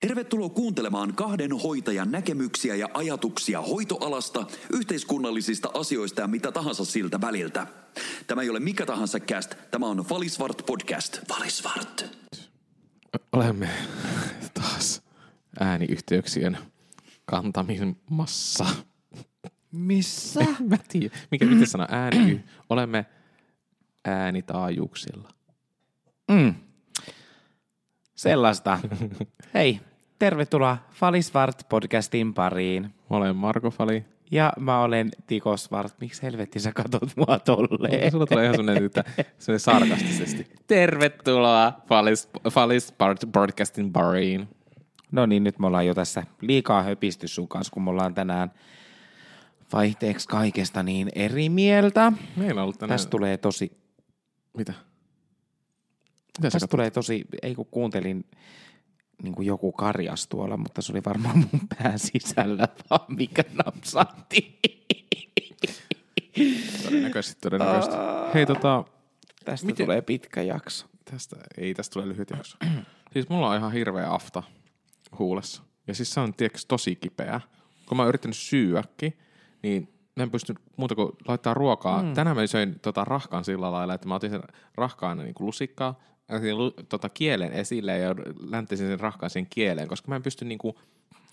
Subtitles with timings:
[0.00, 7.66] Tervetuloa kuuntelemaan kahden hoitajan näkemyksiä ja ajatuksia hoitoalasta, yhteiskunnallisista asioista ja mitä tahansa siltä väliltä.
[8.26, 11.18] Tämä ei ole mikä tahansa cast, tämä on Valisvart podcast.
[11.28, 12.16] Valisvart.
[13.32, 13.68] Olemme
[14.54, 15.02] taas
[15.60, 16.58] ääniyhteyksien
[17.24, 18.66] kantamassa.
[19.72, 20.40] Missä?
[20.68, 21.16] Mä tiedä.
[21.30, 22.44] Mikä, miten sana ääni?
[22.70, 23.06] Olemme
[24.04, 25.28] äänitaajuuksilla.
[26.30, 26.54] Mm.
[28.14, 28.78] Sellaista.
[29.54, 29.80] Hei,
[30.20, 32.82] tervetuloa Falisvart podcastin pariin.
[32.82, 34.04] Mä olen Marko Fali.
[34.30, 35.94] Ja mä olen Tiko Svart.
[36.00, 38.10] Miksi helvetti sä katot mua tolleen?
[38.10, 39.04] Sulla tulee ihan semmoinen, että
[39.38, 40.46] semmoinen sarkastisesti.
[40.66, 42.94] Tervetuloa Falis, Falis
[43.32, 44.48] podcastin pariin.
[45.12, 48.50] No niin, nyt me ollaan jo tässä liikaa höpisty sun kanssa, kun me ollaan tänään
[49.72, 52.12] vaihteeksi kaikesta niin eri mieltä.
[52.36, 52.94] Meillä on ollut tänään...
[52.94, 53.72] Tästä tulee tosi,
[54.56, 54.72] Mitä?
[56.38, 58.24] Mitä tästä tulee tosi, ei kun kuuntelin
[59.22, 64.58] niin kuin joku karjas tuolla, mutta se oli varmaan mun pään sisällä vaan, mikä napsatti.
[66.84, 67.96] Todennäköisesti, todennäköisesti.
[68.34, 68.84] Hei tota,
[69.44, 70.86] Tästä Miten- tulee pitkä jakso.
[71.10, 72.56] tästä, ei tästä tule lyhyt jakso.
[73.12, 74.42] siis mulla on ihan hirveä afta
[75.18, 75.62] huulessa.
[75.86, 77.40] Ja siis se on tiedätkö, tosi kipeä.
[77.88, 79.18] Kun mä oon yrittänyt syyäkin,
[79.62, 82.02] niin mä en pysty muuta kuin laittaa ruokaa.
[82.02, 82.14] Mm.
[82.14, 84.42] Tänään mä söin tota rahkan sillä lailla, että mä otin sen
[84.74, 88.14] rahkaan niin kuin lusikkaa, otin tota kielen esille ja
[88.50, 90.76] läntisin sen rahkaan siihen kieleen, koska mä en pysty niin kuin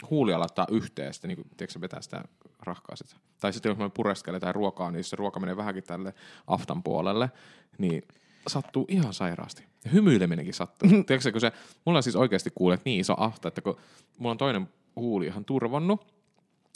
[0.09, 2.23] huulia laittaa yhteen, sitten niin kuin, tiedätkö, vetää sitä
[2.59, 3.15] rahkaa sitä.
[3.39, 6.13] Tai sitten jos mä pureskelen jotain ruokaa, niin jos se ruoka menee vähänkin tälle
[6.47, 7.31] aftan puolelle,
[7.77, 8.03] niin
[8.47, 9.63] sattuu ihan sairaasti.
[9.85, 10.89] Ja hymyileminenkin sattuu.
[11.07, 11.51] Tiedätkö, kun se,
[11.85, 13.77] mulla on siis oikeasti kuulet niin iso afta, että kun
[14.17, 16.16] mulla on toinen huuli ihan turvonnut,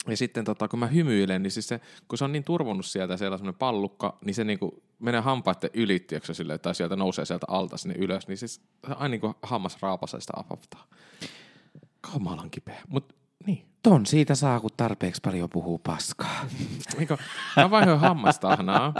[0.08, 3.16] ja sitten tota, kun mä hymyilen, niin siis se, kun se on niin turvonnut sieltä
[3.16, 7.46] siellä semmoinen pallukka, niin se niinku menee hampaiden yli, tiedätkö, sille, tai sieltä nousee sieltä
[7.48, 10.86] alta sinne ylös, niin siis se aina niin hammas raapasee sitä afaftaa.
[12.00, 12.80] Kamalan kipeä.
[12.88, 13.14] Mut
[13.46, 13.66] niin.
[13.82, 16.46] Ton siitä saa, kun tarpeeksi paljon puhuu paskaa.
[16.98, 17.16] Eikö,
[17.56, 18.94] mä vaihoin hammastahnaa,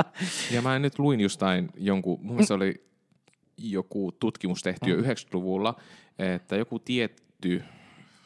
[0.51, 2.85] ja mä nyt luin jostain jonkun, mun mielestä oli
[3.57, 5.75] joku tutkimus tehty jo 90-luvulla,
[6.19, 7.65] että joku tietty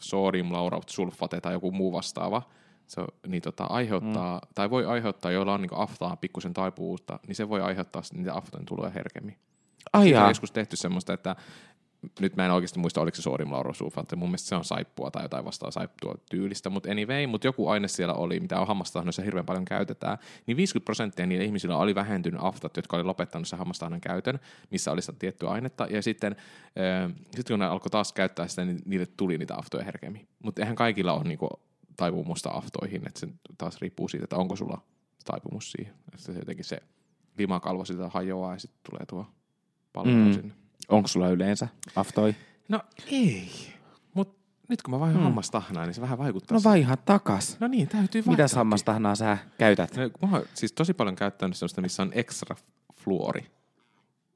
[0.00, 2.42] sodiumlaurat sulfate tai joku muu vastaava,
[2.86, 4.48] se niin tota, aiheuttaa, mm.
[4.54, 8.36] tai voi aiheuttaa, joilla on niin aftaa pikkusen taipuvuutta, niin se voi aiheuttaa sitten niitä
[8.36, 9.36] aftojen tuloja herkemmin.
[9.92, 11.36] Ai on joskus tehty semmoista, että
[12.20, 15.44] nyt mä en oikeasti muista, oliko se sodiumlaurosulfaatti, mun mielestä se on saippua tai jotain
[15.44, 19.64] vastaa saippua tyylistä, mutta anyway, mutta joku aine siellä oli, mitä on hammastahnoissa hirveän paljon
[19.64, 24.40] käytetään, niin 50 prosenttia niillä ihmisillä oli vähentynyt aftat, jotka oli lopettanut sen hammastahnan käytön,
[24.70, 26.36] missä oli sitä tiettyä ainetta, ja sitten
[26.78, 30.28] äh, sit kun ne alkoi taas käyttää sitä, niin niille tuli niitä aftoja herkemmin.
[30.42, 31.48] Mutta eihän kaikilla ole niinku
[31.96, 34.80] taipumusta aftoihin, että se taas riippuu siitä, että onko sulla
[35.24, 35.94] taipumus siihen.
[36.12, 36.78] Että se jotenkin se
[37.38, 39.26] limakalvo sitä hajoaa ja sitten tulee tuo
[39.92, 40.32] pallo Mm.
[40.32, 40.54] sinne.
[40.88, 42.34] Onko sulla yleensä aftoi?
[42.68, 43.50] No ei.
[44.14, 45.24] Mut nyt kun mä vaihan hmm.
[45.24, 46.58] hammastahnaa, niin se vähän vaikuttaa.
[46.58, 47.56] No vaiha takas.
[47.60, 48.32] No niin, täytyy vaihtaa.
[48.32, 49.96] Mitäs hammastahnaa sä käytät?
[49.96, 52.56] No, mä oon siis tosi paljon käyttänyt sellaista, missä on extra
[52.94, 53.46] fluori.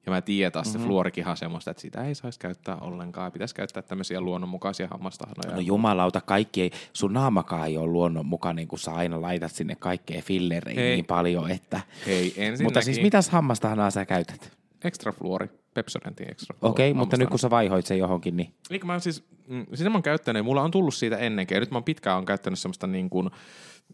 [0.07, 0.81] Ja mä tiedän taas, mm-hmm.
[0.81, 3.33] se fluorikin on semmoista, että sitä ei saisi käyttää ollenkaan.
[3.33, 5.55] Pitäisi käyttää tämmöisiä luonnonmukaisia hammastahnoja.
[5.55, 10.23] No jumalauta, kaikki ei, sun naamakaan ei ole luonnonmukainen, kun sä aina laitat sinne kaikkea
[10.23, 10.95] fillereihin Hei.
[10.95, 11.81] niin paljon, että...
[12.07, 14.61] Hei, ensinnäkin Mutta siis mitäs hammastahnaa sä käytät?
[14.85, 16.71] extra fluori, Pepsodentin extra fluori.
[16.71, 18.55] Okei, okay, mutta nyt kun sä vaihoit sen johonkin, niin...
[18.71, 21.71] Eikö mä siis, mm, sitä mä oon käyttänyt, mulla on tullut siitä ennenkin, ja nyt
[21.71, 23.31] mä oon pitkään on käyttänyt semmoista niin kuin,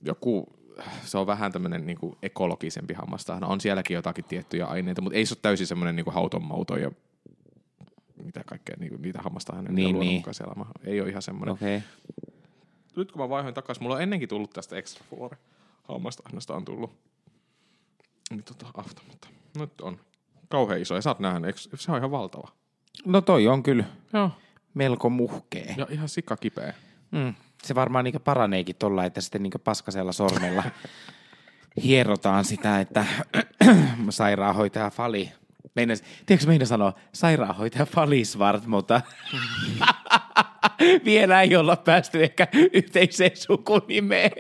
[0.02, 0.46] joku,
[1.04, 3.46] se on vähän tämmöinen niin kuin ekologisempi hammastahna.
[3.46, 6.90] On sielläkin jotakin tiettyjä aineita, mutta ei se ole täysin semmoinen niin kuin hautonmauto ja
[8.24, 10.66] mitä kaikkea, niin kuin, niitä hammastahnoja, Niin, niin, niin.
[10.84, 11.54] Ei ole ihan semmoinen.
[11.54, 11.80] Okay.
[12.96, 15.36] Nyt kun mä vaihoin takaisin, mulla on ennenkin tullut tästä extra fluori.
[15.88, 16.92] Hammastahnasta on tullut.
[18.30, 19.28] Niin tota, afta, mutta
[19.58, 20.00] nyt on
[20.48, 20.94] kauhean iso.
[20.94, 22.48] Ja sä oot nähnyt, eikö, se on ihan valtava.
[23.04, 24.30] No toi on kyllä Joo.
[24.74, 25.74] melko muhkea.
[25.76, 26.74] Ja ihan sikka kipeä.
[27.10, 27.34] Mm.
[27.62, 30.64] Se varmaan niinku paraneekin tuolla, että sitten niinku paskasella sormella
[31.82, 33.06] hierotaan sitä, että
[34.10, 35.32] sairaanhoitaja Fali.
[35.74, 39.00] Meinas, tiedätkö meina sanoa sairaanhoitaja Fali Svart, mutta
[41.04, 44.32] vielä ei olla päästy ehkä yhteiseen sukunimeen.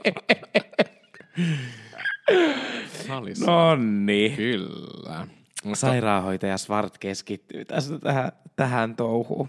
[3.06, 3.46] Salissa.
[3.46, 4.32] Nonni.
[4.36, 5.26] Kyllä.
[5.64, 9.48] Mutta Sairaanhoitaja Svart keskittyy tästä tähän, tähän touhuun.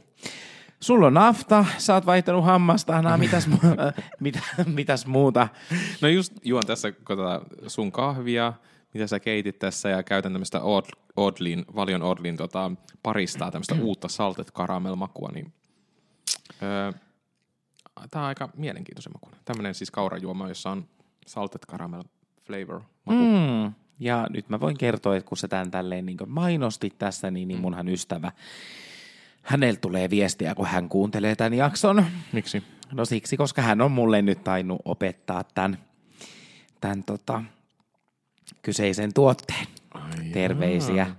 [0.79, 5.47] Sulla on nafta, sä oot vaihtanut hammastahnaa, mitäs, mu- mitä, mitäs muuta?
[6.01, 8.53] No just juon tässä tota sun kahvia,
[8.93, 12.71] mitä sä keitit tässä ja käytän tämmöistä Od- Odlin, Valion Odlin tota,
[13.03, 15.53] paristaa tämmöistä uutta salted caramel makua, niin
[16.63, 16.91] öö,
[18.11, 19.39] tää on aika mielenkiintoisen makuinen.
[19.45, 20.85] Tämmönen siis kaurajuoma, jossa on
[21.27, 22.03] salted caramel
[22.43, 23.19] flavor maku.
[23.19, 23.63] Mm.
[23.65, 23.73] Mm.
[23.99, 27.61] Ja nyt mä voin kertoa, että kun sä tämän tälleen niin mainostit tässä, niin, niin
[27.61, 28.31] munhan ystävä
[29.47, 32.05] häneltä tulee viestiä, kun hän kuuntelee tämän jakson.
[32.31, 32.63] Miksi?
[32.91, 35.77] No siksi, koska hän on mulle nyt tainnut opettaa tämän,
[36.81, 37.43] tämän tota,
[38.61, 39.67] kyseisen tuotteen.
[39.91, 41.15] Ai Terveisiä jaa.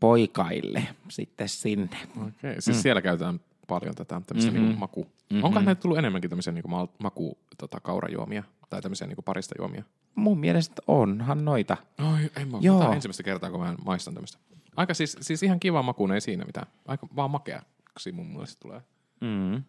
[0.00, 1.96] poikaille sitten sinne.
[2.26, 2.82] Okei, siis mm.
[2.82, 4.64] siellä käytetään paljon tätä tämmöistä mm-hmm.
[4.64, 5.04] niinku maku.
[5.04, 5.44] Mm-hmm.
[5.44, 9.84] Onkohan näitä tullut enemmänkin tämmöisiä niinku maku tota, kaurajuomia tai tämmöisiä niinku parista juomia?
[10.14, 11.76] Mun mielestä onhan noita.
[12.12, 12.58] Oi, en mä.
[12.60, 12.92] Joo.
[12.92, 14.38] Ensimmäistä kertaa, kun mä maistan tämmöistä.
[14.76, 16.66] Aika siis, siis ihan kiva makuun, ei siinä mitään.
[16.86, 18.80] Aika vaan makeaksi mun mielestä tulee.
[19.20, 19.62] Mm.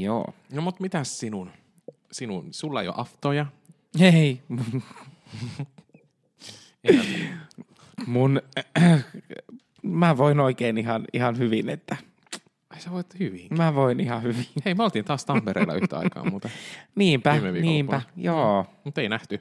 [0.00, 0.34] Joo.
[0.52, 1.50] No mut mitäs sinun?
[2.12, 3.46] Sinun, sulla ei ole aftoja.
[4.00, 4.42] Hei,
[8.06, 8.42] mun,
[9.82, 11.96] mä voin oikein ihan, ihan hyvin, että
[12.70, 13.48] ai sä voit hyvin.
[13.56, 14.46] mä voin ihan hyvin.
[14.64, 16.50] Hei, me oltiin taas Tampereella yhtä aikaa muuten.
[16.94, 18.66] Niinpä, niinpä, joo.
[18.84, 19.40] Mutta ei nähty.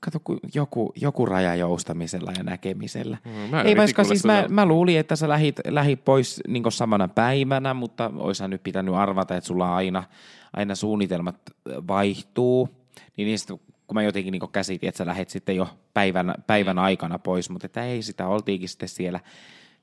[0.00, 3.18] Kato, kun joku, joku raja joustamisella ja näkemisellä.
[3.24, 7.08] Mm, mä Ei vaikka siis mä, mä luulin, että sä lähit, lähit pois niin samana
[7.08, 10.04] päivänä, mutta oisha nyt pitänyt arvata, että sulla aina,
[10.52, 11.36] aina suunnitelmat
[11.66, 12.68] vaihtuu.
[13.16, 13.54] Niin niistä,
[13.86, 17.66] kun mä jotenkin niin käsitin, että sä lähet sitten jo päivän, päivän aikana pois, mutta
[17.66, 19.20] että ei sitä oltiinkin sitten siellä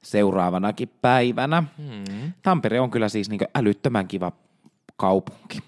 [0.04, 1.64] seuraavanakin päivänä.
[1.78, 2.34] Mm.
[2.42, 4.32] Tampere on kyllä siis niin älyttömän kiva
[4.96, 5.60] kaupunki.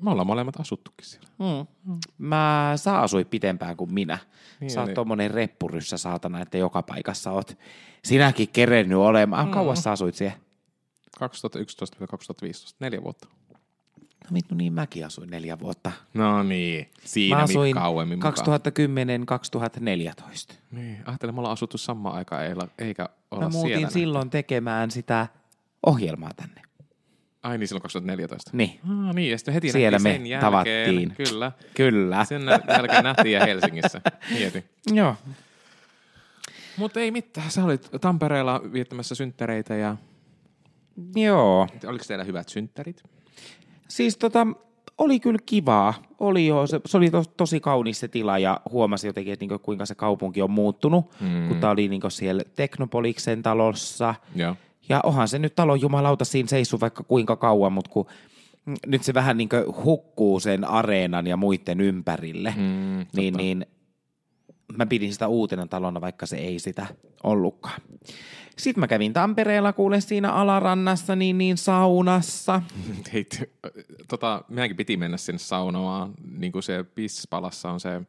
[0.00, 1.28] Me ollaan molemmat asuttukin siellä.
[1.38, 1.98] Mm.
[2.18, 4.18] Mä, sä asuit pitempään kuin minä.
[4.60, 4.94] Niin, sä oot niin.
[4.94, 7.58] tommonen reppuryssä saatana, että joka paikassa oot
[8.04, 9.46] sinäkin kerennyt olemaan.
[9.46, 9.52] Mm.
[9.52, 10.36] Kauas sä asuit siellä?
[11.20, 11.24] 2011-2015,
[12.80, 13.28] neljä vuotta.
[14.24, 15.92] No vittu niin mäkin asuin neljä vuotta.
[16.14, 18.34] No niin, siinä Mä asuin kauemmin mukaan.
[20.50, 20.54] 2010-2014.
[20.70, 23.90] Niin, ajattelin, me ollaan asuttu samaan aikaan, ei- eikä olla Mä muutin siellä.
[23.90, 25.26] silloin tekemään sitä
[25.86, 26.62] ohjelmaa tänne.
[27.42, 28.50] Ai niin, silloin 2014.
[28.54, 30.40] Niin, Ah, niin, ja sitten heti Siellä me sen jälkeen.
[30.52, 31.14] tavattiin.
[31.16, 31.52] Kyllä.
[31.74, 32.24] kyllä.
[32.24, 34.00] Sen jälkeen nähtiin ja Helsingissä.
[34.30, 34.64] Mieti.
[34.92, 35.14] Joo.
[36.76, 39.96] Mutta ei mitään, sä olit Tampereella viettämässä synttäreitä ja
[41.16, 41.68] Joo.
[41.86, 43.02] oliko teillä hyvät synttärit?
[43.88, 44.46] Siis tota,
[44.98, 45.94] oli kyllä kivaa.
[46.20, 49.58] Oli jo, se, se oli to, tosi kaunis se tila ja huomasi jotenkin, että niinku,
[49.58, 51.48] kuinka se kaupunki on muuttunut, mm.
[51.48, 54.14] kun tää oli niinku siellä Teknopoliksen talossa.
[54.34, 54.56] Joo.
[54.92, 58.06] Ja onhan se nyt talon jumalauta siinä seissu vaikka kuinka kauan, mutta kun
[58.66, 59.48] mm, nyt se vähän niin
[59.84, 63.66] hukkuu sen areenan ja muiden ympärille, Mm, niin, niin
[64.76, 66.86] mä pidin sitä uutena talona, vaikka se ei sitä
[67.22, 67.80] ollutkaan.
[68.58, 72.62] Sitten mä kävin Tampereella kuule siinä alarannassa, niin, niin saunassa.
[73.12, 73.26] Hei,
[74.08, 78.02] tota, meidänkin piti mennä sinne saunomaan, niin kuin se Pispalassa on se,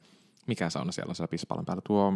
[0.48, 2.14] mikä sauna siellä on siellä Pispalan päällä, tuo,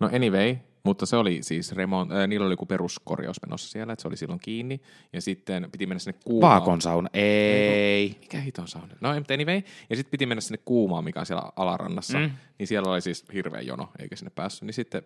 [0.00, 0.56] no anyway,
[0.86, 4.16] mutta se oli siis, remont, äh, niillä oli joku peruskorjaus menossa siellä, että se oli
[4.16, 4.80] silloin kiinni,
[5.12, 6.50] ja sitten piti mennä sinne kuumaan.
[6.50, 7.08] Vaakon sauna.
[7.12, 8.16] Ei.
[8.20, 8.94] Mikä hiton sauna?
[9.00, 12.30] No anyway, ja sitten piti mennä sinne kuumaan, mikä on siellä alarannassa, mm.
[12.58, 15.02] niin siellä oli siis hirveä jono, eikä sinne päässyt, niin sitten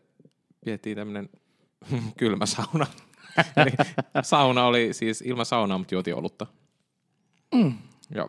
[0.67, 1.29] vietiin tämmöinen
[2.19, 2.87] kylmä sauna.
[3.57, 3.71] Eli
[4.23, 6.47] sauna oli siis ilman saunaa, mutta juotiin olutta.
[7.55, 7.73] Mm.
[8.15, 8.29] Joo.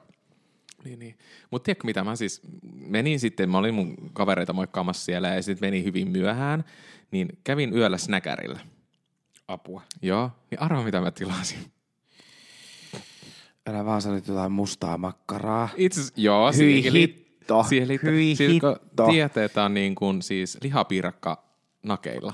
[0.83, 1.18] Niin, niin.
[1.51, 2.42] Mutta tiedätkö mitä, mä siis
[2.74, 6.63] menin sitten, mä olin mun kavereita moikkaamassa siellä ja sitten menin hyvin myöhään,
[7.12, 8.60] niin kävin yöllä snäkärillä.
[9.48, 9.81] Apua.
[10.02, 11.72] Joo, niin arvaa mitä mä tilasin.
[13.68, 15.69] Älä vaan sanoit jotain mustaa makkaraa.
[15.78, 21.44] Itse joo, Hyi siihen hitto, Siihen liittyy, hyi siis kun tieteetään niin kuin siis lihapiirakka
[21.84, 22.34] nakeilla.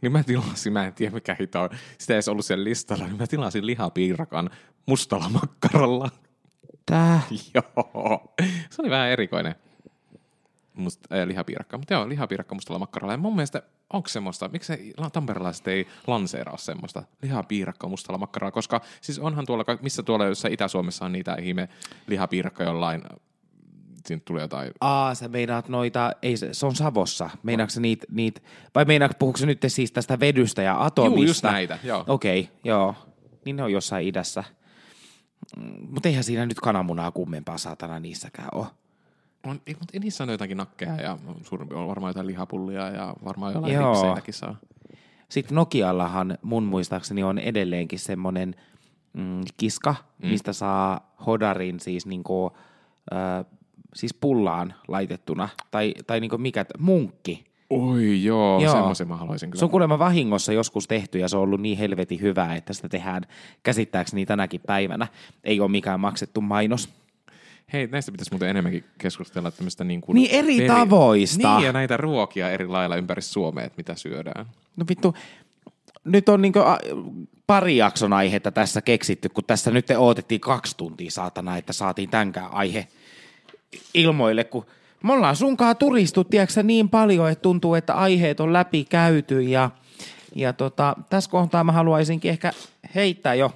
[0.00, 1.70] Niin mä tilasin, mä en tiedä mikä hito on.
[1.98, 4.50] Sitä ei edes ollut siellä listalla, niin mä tilasin lihapiirakan
[4.86, 6.10] mustalla makkaralla.
[6.86, 7.20] Tää.
[7.54, 8.34] joo.
[8.70, 9.54] Se oli vähän erikoinen
[10.74, 11.78] must, äh, lihapiirakka.
[11.78, 13.12] Mutta joo, lihapiirakka mustalla makkaralla.
[13.12, 19.18] Ja mun mielestä onko semmoista, miksi tamperelaiset ei lanseeraa semmoista lihapiirakka mustalla makkaralla, koska siis
[19.18, 21.68] onhan tuolla, missä tuolla jossain Itä-Suomessa on niitä ihme
[22.06, 23.02] lihapiirakka jollain,
[24.06, 27.30] siinä tulee jotain Aa, sä meinaat noita, ei se, se on Savossa.
[27.42, 28.42] Meinaatko sä niitä, niit,
[28.74, 31.18] vai meinaatko, puhuuko nyt siis tästä vedystä ja atomista?
[31.18, 32.04] Juu, just näitä, joo.
[32.06, 32.94] Okei, okay, joo.
[33.44, 34.44] Niin ne on jossain idässä.
[35.90, 38.66] Mutta eihän siinä nyt kananmunaa kummempaa saatana niissäkään ole.
[39.48, 43.52] On, ei, mutta niissä on jotakin nakkeja ja suurempi on varmaan jotain lihapullia ja varmaan
[43.52, 43.94] jollain Joo.
[44.30, 44.56] saa.
[45.28, 48.54] Sitten Nokiallahan mun muistaakseni on edelleenkin semmoinen
[49.12, 50.28] mm, kiska, mm.
[50.28, 52.56] mistä saa hodarin siis niinku,
[53.12, 53.46] äh,
[53.94, 55.48] siis pullaan laitettuna.
[55.70, 57.44] Tai, tai niinku mikä, munkki.
[57.70, 58.60] Oi joo, Joo.
[58.60, 58.72] joo.
[58.72, 59.58] semmoisen mä haluaisin kyllä.
[59.58, 62.88] Se on kuulemma vahingossa joskus tehty ja se on ollut niin helvetin hyvää, että sitä
[62.88, 63.22] tehdään
[63.62, 65.06] käsittääkseni tänäkin päivänä.
[65.44, 66.88] Ei ole mikään maksettu mainos.
[67.72, 70.14] Hei, näistä pitäisi muuten enemmänkin keskustella tämmöistä niin kuin...
[70.14, 71.56] Niin eri tavoista.
[71.56, 74.46] Niin, ja näitä ruokia eri lailla ympäri Suomea, että mitä syödään.
[74.76, 75.14] No vittu,
[76.04, 76.78] nyt on niinku a,
[77.46, 82.52] pari jakson aihetta tässä keksitty, kun tässä nyt odotettiin kaksi tuntia saatana, että saatiin tämänkään
[82.52, 82.88] aihe
[83.94, 84.66] ilmoille, kun
[85.02, 89.70] Me ollaan sunkaan turistu, tiedätkö, niin paljon, että tuntuu, että aiheet on läpi käyty ja,
[90.34, 92.52] ja tota, tässä kohtaa mä haluaisinkin ehkä
[92.94, 93.52] heittää jo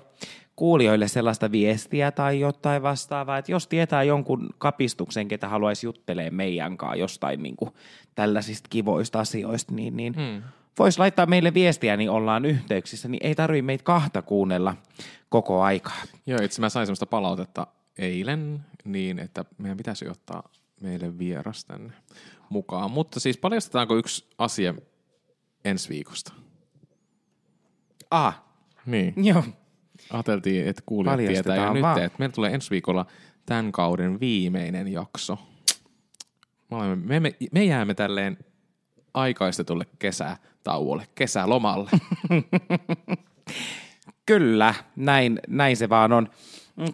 [0.56, 6.76] kuulijoille sellaista viestiä tai jotain vastaavaa, että jos tietää jonkun kapistuksen, ketä haluaisi juttelee meidän
[6.76, 7.70] kanssa jostain niin kuin
[8.14, 10.42] tällaisista kivoista asioista, niin, niin hmm.
[10.78, 14.76] voisi laittaa meille viestiä, niin ollaan yhteyksissä, niin ei tarvitse meitä kahta kuunnella
[15.28, 16.02] koko aikaa.
[16.26, 17.66] Joo, itse mä sain sellaista palautetta
[17.98, 20.48] eilen niin, että meidän pitäisi ottaa
[20.80, 21.92] meille vieras tänne
[22.48, 22.90] mukaan.
[22.90, 24.74] Mutta siis paljastetaanko yksi asia
[25.64, 26.32] ensi viikosta?
[28.10, 28.42] Ah,
[28.86, 29.14] Niin.
[29.16, 29.44] joo.
[30.10, 32.02] Ajateltiin, että kuulijat tietää jo nyt, vaan.
[32.02, 33.06] että meillä tulee ensi viikolla
[33.46, 35.38] tämän kauden viimeinen jakso.
[36.70, 38.38] Me, olemme, me, me, me jäämme tälleen
[39.14, 41.90] aikaistetulle kesätauolle, kesälomalle.
[44.26, 46.28] Kyllä, näin, näin se vaan on.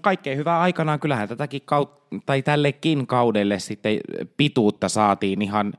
[0.00, 4.00] Kaikkein hyvää aikanaan, kyllähän tätäkin kaut- tai tällekin kaudelle sitten
[4.37, 5.73] pituutta saatiin ihan,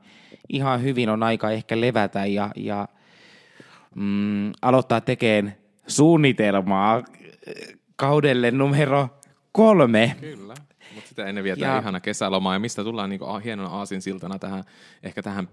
[0.48, 2.88] ihan hyvin, on aika ehkä levätä ja, ja
[3.94, 5.56] mm, aloittaa tekemään
[5.86, 7.02] suunnitelmaa
[7.96, 9.08] kaudelle numero
[9.52, 10.16] kolme.
[10.20, 10.54] Kyllä.
[10.94, 14.64] Mutta sitä ennen vielä Ja- ihana kesäloma ja mistä tullaan niinku a- hienona aasinsiltana tähän,
[15.02, 15.48] ehkä tähän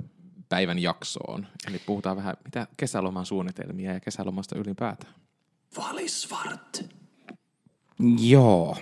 [0.50, 1.48] päivän jaksoon.
[1.70, 5.14] Eli puhutaan vähän mitä kesäloman suunnitelmia ja kesälomasta ylipäätään.
[5.78, 6.86] Valisvart.
[8.20, 8.78] Joo,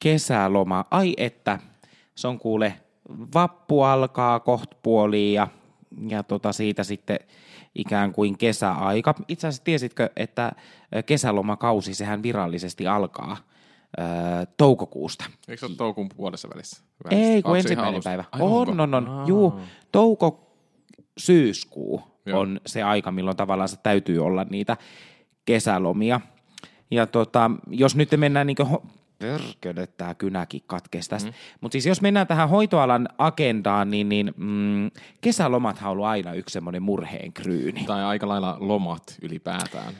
[0.00, 0.84] kesäloma.
[0.90, 1.58] Ai että,
[2.14, 2.74] se on kuule,
[3.34, 5.48] vappu alkaa kohta puoliin ja,
[6.08, 7.18] ja tota siitä sitten
[7.74, 9.14] ikään kuin kesäaika.
[9.28, 10.52] Itse asiassa tiesitkö, että
[11.06, 13.36] kesälomakausi, sehän virallisesti alkaa
[13.98, 14.02] ö,
[14.56, 15.24] toukokuusta.
[15.48, 16.82] Eikö se ole toukokuun puolessa välissä?
[17.10, 18.24] Ei, kun ensimmäinen päivä.
[18.32, 18.82] Ai, On, onko?
[18.82, 19.08] on, on.
[19.08, 19.26] Aa.
[19.26, 19.60] Juu,
[19.92, 20.56] touko,
[21.18, 22.40] syyskuu Joo.
[22.40, 24.76] on se aika, milloin tavallaan se täytyy olla niitä
[25.44, 26.20] kesälomia.
[26.90, 28.56] Ja tota, jos nyt mennään niin
[29.18, 31.30] pörkölö, tämä kynäkin katkesi tästä.
[31.30, 31.34] Mm.
[31.60, 36.52] Mutta siis jos mennään tähän hoitoalan agendaan, niin, niin mm, kesälomathan on ollut aina yksi
[36.52, 37.84] semmoinen murheen kryyni.
[37.84, 39.94] Tai aika lailla lomat ylipäätään.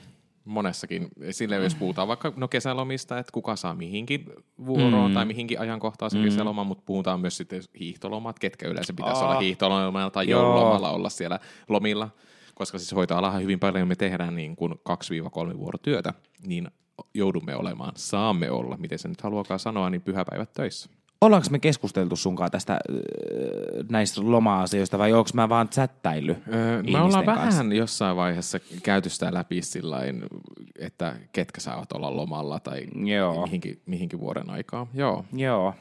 [0.44, 4.24] Monessakin, silleen jos puhutaan vaikka no kesälomista, että kuka saa mihinkin
[4.66, 5.14] vuoroon mm.
[5.14, 6.24] tai mihinkin ajankohtaan se mm.
[6.24, 9.28] kesäloma, mutta puhutaan myös sitten hiihtolomat, ketkä yleensä pitäisi Aa.
[9.28, 10.42] olla hiihtolomalla tai Joo.
[10.42, 12.10] joululomalla olla siellä lomilla.
[12.54, 16.14] Koska siis hoitoalahan hyvin paljon me tehdään niin kuin 2-3 vuorotyötä,
[16.46, 16.70] niin
[17.14, 20.90] joudumme olemaan, saamme olla, miten se nyt haluakaan sanoa, niin pyhäpäivät töissä.
[21.20, 26.78] Ollaanko me keskusteltu sunkaan tästä öö, näistä loma-asioista vai onko mä vaan chattaillut Öö, me
[26.78, 27.58] ihmisten ollaan kanssa?
[27.58, 30.22] vähän jossain vaiheessa käyty sitä läpi sillain,
[30.78, 33.42] että ketkä saavat olla lomalla tai Joo.
[33.42, 34.86] mihinkin, mihinkin vuoden aikaa.
[34.94, 35.24] Joo.
[35.32, 35.74] Joo.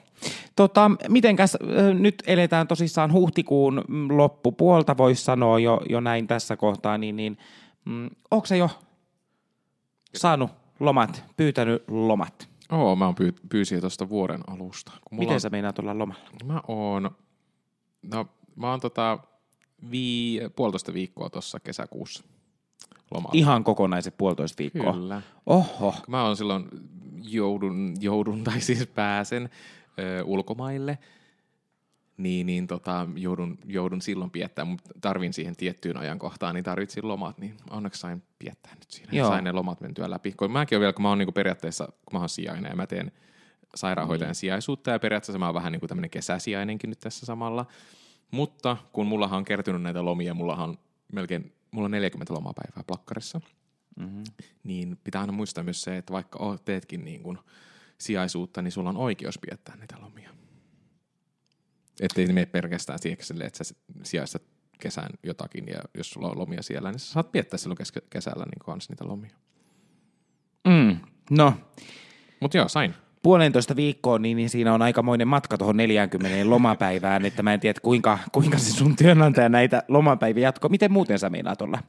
[0.55, 6.97] Tota, mitenkäs ö, nyt eletään tosissaan huhtikuun loppupuolta, voisi sanoa jo, jo näin tässä kohtaa,
[6.97, 7.37] niin, niin
[7.85, 8.69] mm, onko se jo
[10.15, 12.49] saanut lomat, pyytänyt lomat?
[12.71, 14.91] Oo, mä oon pyy- pyysin tuosta vuoden alusta.
[14.91, 16.29] Kun mulla Miten on, sä meinaat olla lomalla?
[16.45, 17.11] Mä oon,
[18.01, 19.19] no mä oon tota
[19.91, 22.23] vii, puolitoista viikkoa tuossa kesäkuussa
[23.11, 23.33] lomalla.
[23.33, 24.93] Ihan kokonaiset puolitoista viikkoa.
[24.93, 25.21] Kyllä.
[25.45, 25.95] Oho.
[26.07, 26.65] Mä oon silloin
[27.21, 29.49] joudun, joudun tai siis pääsen
[29.99, 30.97] ö, ulkomaille,
[32.17, 37.37] niin, niin tota, joudun, joudun silloin piettämään, mutta tarvin siihen tiettyyn ajankohtaan, niin tarvitsin lomat,
[37.37, 39.09] niin onneksi sain piettää nyt siinä.
[39.11, 39.29] Joo.
[39.29, 40.31] Sain ne lomat mentyä läpi.
[40.31, 42.87] Kun mäkin on vielä, kun mä oon niinku periaatteessa, kun mä oon sijainen ja mä
[42.87, 43.11] teen
[43.75, 47.65] sairaanhoitajan sijaisuutta ja periaatteessa mä oon vähän niin kuin tämmöinen kesäsijainenkin nyt tässä samalla.
[48.31, 50.77] Mutta kun mullahan on kertynyt näitä lomia, mullahan on
[51.13, 53.41] melkein, mulla on 40 lomapäivää plakkarissa,
[53.97, 54.23] Mm-hmm.
[54.63, 57.37] niin pitää aina muistaa myös se, että vaikka teetkin niin kuin
[57.97, 60.29] sijaisuutta, niin sulla on oikeus piettää niitä lomia.
[62.01, 64.41] Että ei mene pelkästään siihen, että sä sijaistat
[64.79, 68.45] kesän jotakin ja jos sulla on lomia siellä, niin sä saat piettää silloin kes- kesällä
[68.45, 69.35] niin kanssa niitä lomia.
[70.67, 70.97] Mm.
[71.29, 71.53] No,
[72.39, 72.93] Mutta joo, sain.
[73.23, 77.79] puolentoista viikkoa, niin, niin siinä on aikamoinen matka tuohon 40 lomapäivään, että mä en tiedä,
[77.83, 80.69] kuinka, kuinka se sun työnantaja näitä lomapäiviä jatkoo.
[80.69, 81.79] Miten muuten sä meinaat olla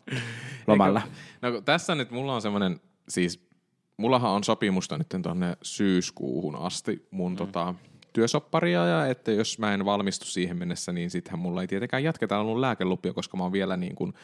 [0.66, 1.02] lomalla?
[1.04, 3.48] Eikö- No tässä nyt mulla on semmoinen, siis
[3.96, 7.36] mullahan on sopimusta nyt tuonne syyskuuhun asti mun mm.
[7.36, 7.74] tota,
[8.12, 12.38] työsopparia ja että jos mä en valmistu siihen mennessä, niin sittenhän mulla ei tietenkään jatketa
[12.38, 14.14] ollut lääkelupia, koska mä oon vielä niin kuin,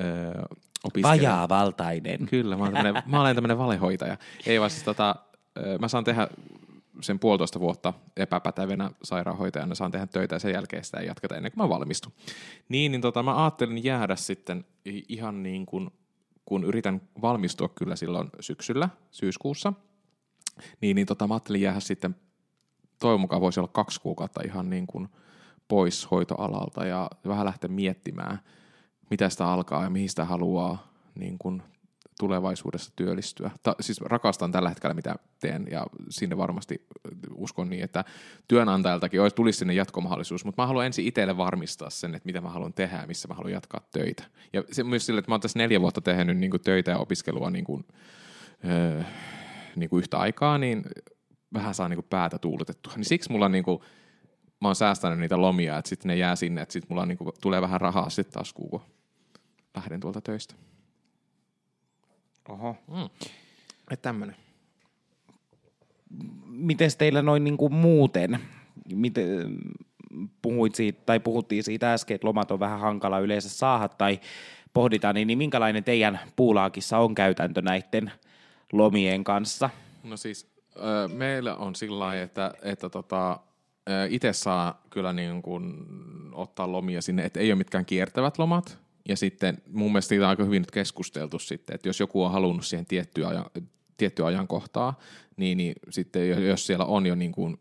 [0.00, 0.42] öö,
[0.84, 1.30] opiskelija.
[1.30, 2.26] Vajaavaltainen.
[2.26, 4.16] Kyllä, mä, tämmönen, mä olen tämmöinen valehoitaja.
[4.46, 5.16] Ei vaan siis tota,
[5.58, 6.28] ö, mä saan tehdä
[7.00, 11.52] sen puolitoista vuotta epäpätevänä sairaanhoitajana, saan tehdä töitä ja sen jälkeen sitä ei jatketa ennen
[11.52, 12.12] kuin mä valmistun.
[12.68, 14.64] Niin, niin tota, mä ajattelin jäädä sitten
[15.08, 15.90] ihan niin kuin,
[16.44, 19.72] kun yritän valmistua kyllä silloin syksyllä, syyskuussa,
[20.80, 22.16] niin, niin tota, mä ajattelin jäädä sitten,
[23.02, 25.08] toivon mukaan voisi olla kaksi kuukautta ihan niin kuin
[25.68, 28.38] pois hoitoalalta ja vähän lähteä miettimään,
[29.10, 31.62] mitä sitä alkaa ja mihin sitä haluaa niin kuin
[32.18, 33.50] tulevaisuudessa työllistyä.
[33.62, 36.86] Ta, siis rakastan tällä hetkellä, mitä teen, ja sinne varmasti
[37.34, 38.04] uskon niin, että
[38.48, 42.48] työnantajaltakin olisi, tulisi sinne jatkomahdollisuus, mutta mä haluan ensin itselle varmistaa sen, että mitä mä
[42.48, 44.24] haluan tehdä ja missä mä haluan jatkaa töitä.
[44.52, 46.98] Ja se myös sille, että mä oon tässä neljä vuotta tehnyt niin kuin töitä ja
[46.98, 47.84] opiskelua niin kuin,
[48.64, 49.02] öö,
[49.76, 50.84] niin kuin yhtä aikaa, niin
[51.54, 52.92] vähän saa niin kuin päätä tuuletettua.
[52.96, 53.80] Niin siksi mulla on niin kuin,
[54.60, 57.30] mä oon säästänyt niitä lomia, että sitten ne jää sinne, että sitten mulla niin kuin,
[57.40, 58.80] tulee vähän rahaa sitten taas, kun
[59.74, 60.54] lähden tuolta töistä.
[62.48, 62.76] Oho.
[62.88, 63.28] Mm.
[63.90, 64.36] Että tämmönen.
[66.46, 68.38] Miten teillä noin niin kuin muuten?
[68.94, 69.58] Miten,
[70.42, 74.20] puhuit siitä, tai puhuttiin siitä äsken, että lomat on vähän hankala yleensä saada tai
[74.74, 78.12] pohditaan, niin, niin minkälainen teidän puulaakissa on käytäntö näiden
[78.72, 79.70] lomien kanssa?
[80.02, 80.51] No siis
[81.14, 83.40] meillä on sillä lailla, että, että tota,
[84.08, 85.86] itse saa kyllä niin kuin
[86.32, 90.30] ottaa lomia sinne, että ei ole mitkään kiertävät lomat, ja sitten mun mielestä siitä on
[90.30, 93.44] aika hyvin nyt keskusteltu sitten, että jos joku on halunnut siihen tiettyä, ajan,
[93.96, 94.98] tiettyä ajankohtaa,
[95.36, 97.60] niin, niin sitten jos siellä on jo niin kuin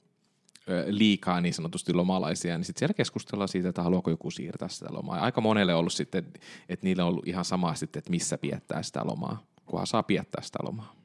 [0.85, 5.17] liikaa niin sanotusti lomalaisia, niin sitten siellä keskustellaan siitä, että haluaako joku siirtää sitä lomaa.
[5.17, 6.25] Ja aika monelle on ollut sitten,
[6.69, 10.43] että niillä on ollut ihan sama sitten, että missä piettää sitä lomaa, kunhan saa piettää
[10.43, 11.00] sitä lomaa.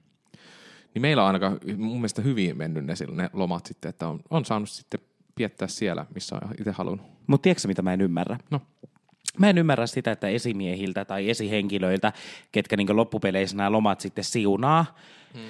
[0.97, 4.45] Niin meillä on ainakaan mun mielestä hyvin mennyt ne, ne lomat sitten, että on, on
[4.45, 5.01] saanut sitten
[5.35, 7.07] piettää siellä, missä on itse halunnut.
[7.27, 8.39] Mutta tiedätkö mitä mä en ymmärrä?
[8.51, 8.61] No.
[9.39, 12.13] Mä en ymmärrä sitä, että esimiehiltä tai esihenkilöiltä,
[12.53, 14.97] ketkä niin loppupeleissä nämä lomat sitten siunaa,
[15.35, 15.43] hmm.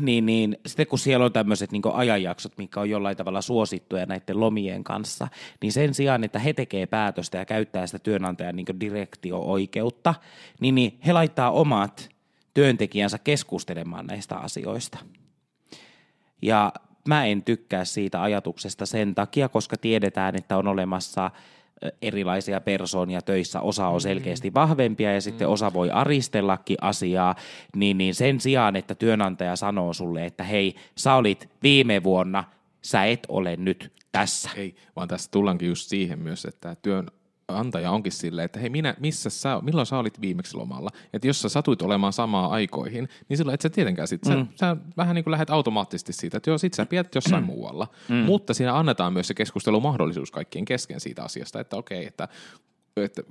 [0.00, 4.40] niin, niin sitten kun siellä on tämmöiset niin ajanjaksot, mikä on jollain tavalla suosittuja näiden
[4.40, 5.28] lomien kanssa,
[5.62, 10.14] niin sen sijaan, että he tekee päätöstä ja käyttää sitä työnantajan niin direktio-oikeutta,
[10.60, 12.13] niin, niin he laittaa omat
[12.54, 14.98] työntekijänsä keskustelemaan näistä asioista.
[16.42, 16.72] Ja
[17.08, 21.30] mä en tykkää siitä ajatuksesta sen takia, koska tiedetään, että on olemassa–
[22.02, 24.00] erilaisia persoonia töissä, osa on mm.
[24.00, 25.52] selkeästi vahvempia ja sitten mm.
[25.52, 27.34] osa voi aristellakin asiaa,
[27.76, 32.44] niin, niin sen sijaan, että työnantaja sanoo sulle, että hei, sä olit viime vuonna,
[32.82, 34.50] sä et ole nyt tässä.
[34.56, 37.06] Ei, vaan tässä tullaankin just siihen myös, että työn
[37.48, 40.90] antaja onkin silleen, että hei, minä, missä sä, milloin sä olit viimeksi lomalla?
[41.12, 44.48] Että jos sä satuit olemaan samaa aikoihin, niin silloin et sä tietenkään sit, sä, mm.
[44.54, 47.46] sä vähän niin kuin lähdet automaattisesti siitä, että joo, sit sä pidät jossain mm.
[47.46, 47.88] muualla.
[48.08, 48.14] Mm.
[48.14, 52.28] Mutta siinä annetaan myös se keskustelumahdollisuus kaikkien kesken siitä asiasta, että okei, että
[52.96, 53.22] että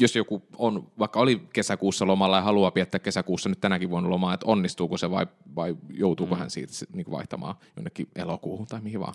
[0.00, 4.34] jos joku on, vaikka oli kesäkuussa lomalla ja haluaa viettää kesäkuussa nyt tänäkin vuonna lomaa,
[4.34, 6.38] että onnistuuko se vai, vai joutuuko mm.
[6.38, 9.14] hän siitä niin vaihtamaan jonnekin elokuuhun tai mihin vaan.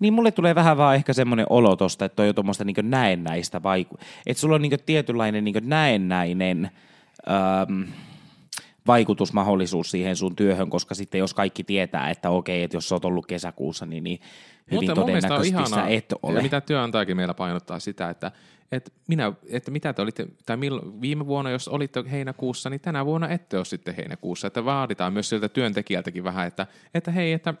[0.00, 3.58] Niin mulle tulee vähän vaan ehkä semmoinen olo tosta, että on jo tuommoista niin näennäistä,
[3.58, 6.70] vaiku- että sulla on niin tietynlainen niin näennäinen
[7.30, 7.82] ähm,
[8.86, 13.04] vaikutusmahdollisuus siihen sun työhön, koska sitten jos kaikki tietää, että okei, että jos sä oot
[13.04, 14.20] ollut kesäkuussa, niin, niin
[14.70, 16.36] hyvin Mutta todennäköisesti sä et ole.
[16.36, 18.32] Ja mitä työnantajakin meillä painottaa sitä, että
[18.72, 23.06] että, minä, että mitä te olitte, tai milloin, viime vuonna, jos olitte heinäkuussa, niin tänä
[23.06, 24.46] vuonna ette ole sitten heinäkuussa.
[24.46, 27.54] Että vaaditaan myös siltä työntekijältäkin vähän, että, että hei, että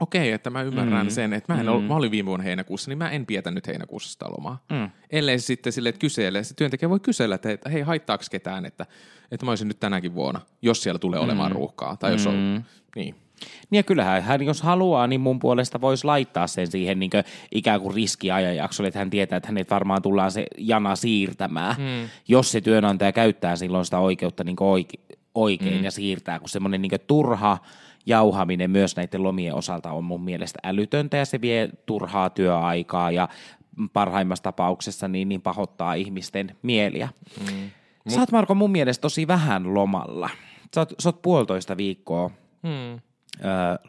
[0.00, 1.10] okei, että mä ymmärrän mm.
[1.10, 1.72] sen, että mä, en mm.
[1.72, 4.64] ollut, mä olin viime vuonna heinäkuussa, niin mä en pietä nyt heinäkuussa sitä lomaa.
[4.72, 4.90] Mm.
[5.10, 8.86] Ellei se sitten sille, että kyselee, se työntekijä voi kysellä, että hei, haittaako ketään, että,
[9.30, 11.54] että mä olisin nyt tänäkin vuonna, jos siellä tulee olemaan mm.
[11.54, 12.30] ruuhkaa, tai jos mm.
[12.30, 12.64] on,
[12.96, 13.14] niin.
[13.70, 17.24] Niin ja kyllähän hän, jos haluaa, niin mun puolesta voisi laittaa sen siihen niin kuin
[17.52, 22.08] ikään kuin riskiajanjaksolle, että hän tietää, että hänet varmaan tullaan se jana siirtämään, mm.
[22.28, 25.84] jos se työnantaja käyttää silloin sitä oikeutta niin oike- oikein mm.
[25.84, 27.58] ja siirtää, kun semmoinen niin turha
[28.08, 33.28] jauhaminen myös näiden lomien osalta on mun mielestä älytöntä ja se vie turhaa työaikaa ja
[33.92, 37.08] parhaimmassa tapauksessa niin, niin pahoittaa ihmisten mieliä.
[37.40, 37.70] Mm.
[38.08, 40.30] Sä oot Marko mun mielestä tosi vähän lomalla.
[40.74, 42.30] Sä oot, sä oot puolitoista viikkoa
[42.62, 43.00] mm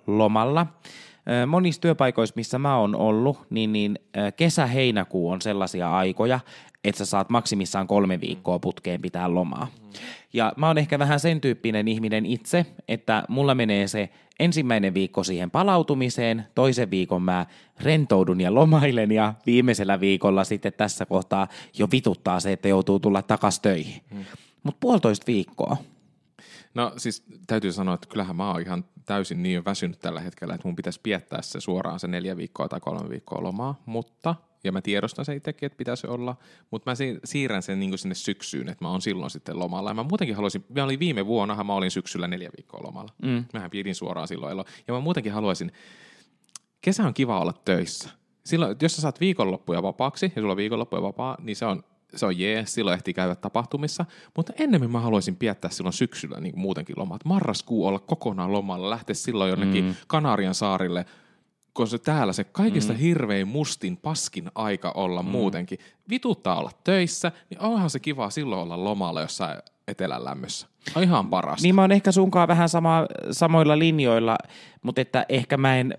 [0.08, 0.68] lomalla.
[1.48, 4.00] Monissa työpaikoissa, missä mä oon ollut, niin, niin
[4.36, 6.40] kesä-heinäkuu on sellaisia aikoja,
[6.84, 9.68] että sä saat maksimissaan kolme viikkoa putkeen pitää lomaa.
[10.34, 15.24] Ja mä oon ehkä vähän sen tyyppinen ihminen itse, että mulla menee se ensimmäinen viikko
[15.24, 17.46] siihen palautumiseen, toisen viikon mä
[17.80, 23.22] rentoudun ja lomailen ja viimeisellä viikolla sitten tässä kohtaa jo vituttaa se, että joutuu tulla
[23.22, 24.02] takas töihin.
[24.14, 24.26] Hmm.
[24.64, 25.78] Mutta puolitoista viikkoa,
[26.74, 30.68] No siis täytyy sanoa, että kyllähän mä oon ihan täysin niin väsynyt tällä hetkellä, että
[30.68, 34.82] mun pitäisi piettää se suoraan se neljä viikkoa tai kolme viikkoa lomaa, mutta, ja mä
[34.82, 36.36] tiedostan se itsekin, että pitäisi olla,
[36.72, 39.90] mutta mä siirrän sen niin sinne syksyyn, että mä oon silloin sitten lomalla.
[39.90, 43.12] Ja mä muutenkin haluaisin, mä olin viime vuonna, mä olin syksyllä neljä viikkoa lomalla.
[43.24, 43.46] Mm.
[43.54, 44.66] Mähän pidin suoraan silloin elo.
[44.88, 45.72] Ja mä muutenkin haluaisin,
[46.82, 48.10] kesä on kiva olla töissä.
[48.46, 51.84] Silloin, jos sä saat viikonloppuja vapaaksi ja sulla on viikonloppuja vapaa, niin se on
[52.16, 56.52] se on jee, silloin ehtii käydä tapahtumissa, mutta ennemmin mä haluaisin piettää silloin syksyllä niin
[56.52, 57.26] kuin muutenkin lomat.
[57.26, 59.96] Marraskuu olla kokonaan lomalla, lähteä silloin jonnekin mm.
[60.08, 61.06] Kanarian saarille,
[61.74, 63.00] koska se täällä se kaikista mm.
[63.00, 65.30] hirvein mustin paskin aika olla mm.
[65.30, 65.80] muutenkin.
[66.10, 70.68] Vituttaa olla töissä, niin onhan se kiva silloin olla lomalla jossain etelän lämmössä.
[70.96, 71.64] On ihan parasta.
[71.64, 74.38] Niin mä oon ehkä sunkaan vähän sama, samoilla linjoilla,
[74.82, 75.98] mutta että ehkä mä en,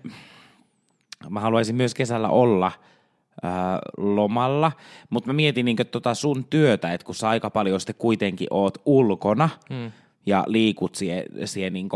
[1.29, 2.71] mä haluaisin myös kesällä olla
[3.43, 4.71] ää, lomalla,
[5.09, 8.77] mutta mä mietin niin tota sun työtä, että kun sä aika paljon sitten kuitenkin oot
[8.85, 9.91] ulkona hmm.
[10.25, 11.89] ja liikut siihen, siihen niin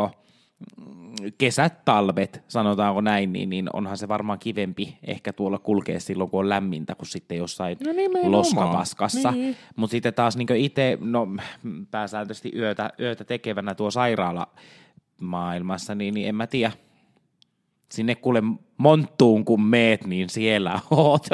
[1.38, 6.39] kesät, talvet, sanotaanko näin, niin, niin onhan se varmaan kivempi ehkä tuolla kulkea silloin, kun
[6.39, 7.78] on lämmintä, kuin sitten jossain
[8.23, 9.32] no loskapaskassa.
[9.32, 9.56] Niin.
[9.75, 11.28] Mutta sitten taas niin itse, no
[11.91, 14.47] pääsääntöisesti yötä, yötä tekevänä tuo sairaala
[15.21, 16.71] maailmassa, niin, niin en mä tiedä.
[17.91, 18.43] Sinne kuule
[18.78, 21.28] monttuun kun meet, niin siellä oot.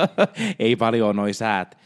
[0.59, 1.77] Ei paljon noin säät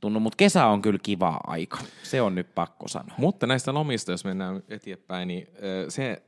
[0.00, 1.78] tunnu, mutta kesä on kyllä kiva aika.
[2.02, 3.14] Se on nyt pakko sanoa.
[3.18, 5.48] Mutta näistä lomista, jos mennään eteenpäin, niin
[5.88, 6.22] se,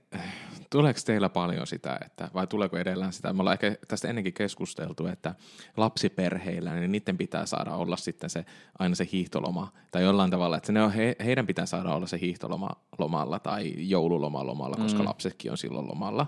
[0.70, 3.32] tuleeko teillä paljon sitä, että, vai tuleeko edellään sitä?
[3.32, 5.34] Me ollaan ehkä tästä ennenkin keskusteltu, että
[5.76, 8.44] lapsiperheillä, niin niiden pitää saada olla sitten se,
[8.78, 12.20] aina se hiihtoloma, tai jollain tavalla, että ne on, he, heidän pitää saada olla se
[12.20, 15.08] hiihtoloma lomalla tai joululoma lomalla, koska mm.
[15.08, 16.26] lapsetkin on silloin lomalla.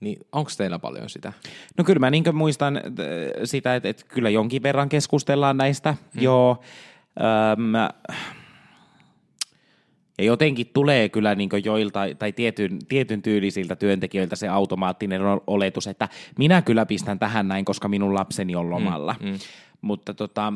[0.00, 1.32] Niin onko teillä paljon sitä?
[1.78, 2.82] No kyllä mä niin muistan äh,
[3.44, 5.94] sitä, että, että kyllä jonkin verran keskustellaan näistä.
[6.14, 6.22] Hmm.
[6.22, 6.62] Joo.
[7.52, 7.74] Öm,
[10.22, 16.08] ja jotenkin tulee kyllä niin joilta tai tietyn, tietyn tyylisiltä työntekijöiltä se automaattinen oletus, että
[16.38, 19.14] minä kyllä pistän tähän näin, koska minun lapseni on lomalla.
[19.20, 19.38] Mm, mm.
[19.80, 20.52] Mutta tota,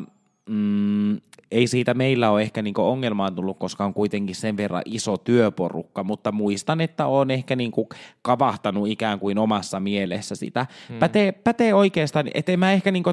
[0.47, 1.17] mm,
[1.51, 6.03] ei siitä meillä ole ehkä niinku ongelmaa tullut, koska on kuitenkin sen verran iso työporukka,
[6.03, 7.89] mutta muistan, että on ehkä niinku
[8.21, 10.65] kavahtanut ikään kuin omassa mielessä sitä.
[10.89, 10.99] Hmm.
[10.99, 13.11] Pätee, pätee oikeastaan, ettei mä ehkä niinku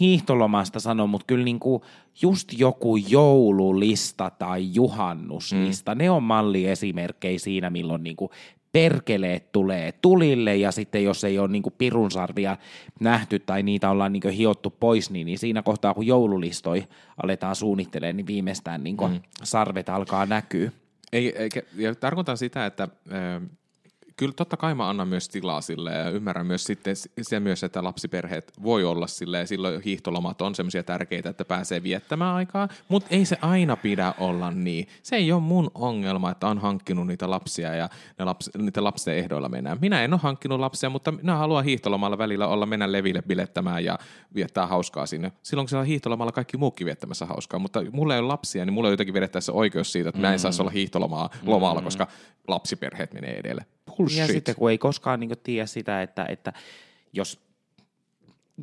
[0.00, 1.84] hiihtolomasta sano, mutta kyllä niinku
[2.22, 5.98] just joku joululista tai juhannuslista, hmm.
[5.98, 8.30] ne on malliesimerkkejä siinä, milloin niinku
[8.74, 12.56] perkeleet tulee tulille ja sitten jos ei ole niin kuin pirunsarvia
[13.00, 16.84] nähty tai niitä ollaan niin kuin hiottu pois, niin, niin siinä kohtaa kun joululistoi
[17.22, 19.20] aletaan suunnittelemaan, niin viimeistään niin kuin mm.
[19.42, 20.70] sarvet alkaa näkyä.
[21.12, 22.88] Ei, eikä, ja tarkoitan sitä, että
[24.16, 27.84] kyllä totta kai mä annan myös tilaa sille ja ymmärrän myös sitten se myös, että
[27.84, 33.08] lapsiperheet voi olla sille ja silloin hiihtolomat on semmoisia tärkeitä, että pääsee viettämään aikaa, mutta
[33.10, 34.88] ei se aina pidä olla niin.
[35.02, 39.16] Se ei ole mun ongelma, että on hankkinut niitä lapsia ja ne laps, niitä lapsen
[39.16, 39.78] ehdoilla mennään.
[39.80, 43.98] Minä en ole hankkinut lapsia, mutta minä haluan hiihtolomalla välillä olla mennä leville bilettämään ja
[44.34, 45.32] viettää hauskaa sinne.
[45.42, 48.72] Silloin kun siellä on hiihtolomalla kaikki muukin viettämässä hauskaa, mutta mulla ei ole lapsia, niin
[48.72, 51.84] mulla on jotenkin vedettäessä oikeus siitä, että mä en saisi olla hiihtolomaa lomalla, mm.
[51.84, 52.06] koska
[52.48, 53.64] lapsiperheet menee edelle.
[54.04, 54.28] Bullshit.
[54.28, 56.52] Ja sitten kun ei koskaan niin tiedä sitä, että, että
[57.12, 57.40] jos,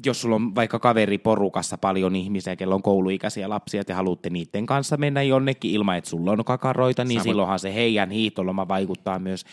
[0.06, 4.98] jos sulla on vaikka kaveriporukassa paljon ihmisiä, kello on kouluikäisiä lapsia, ja haluatte niiden kanssa
[4.98, 7.24] mennä jonnekin ilman, että sulla on kakaroita, niin Sama.
[7.24, 9.46] silloinhan se heidän hiihtoloma vaikuttaa myös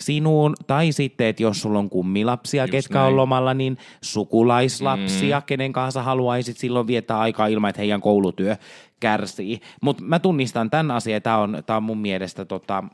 [0.00, 3.08] sinuun, tai sitten, että jos sulla on kummilapsia, Just ketkä näin.
[3.08, 5.44] on lomalla, niin sukulaislapsia, mm.
[5.46, 8.56] kenen kanssa haluaisit silloin viettää aikaa ilman, että heidän koulutyö
[9.00, 9.60] kärsii.
[9.82, 12.84] Mutta mä tunnistan tämän asian, tämä on, tää on mun mielestä tota,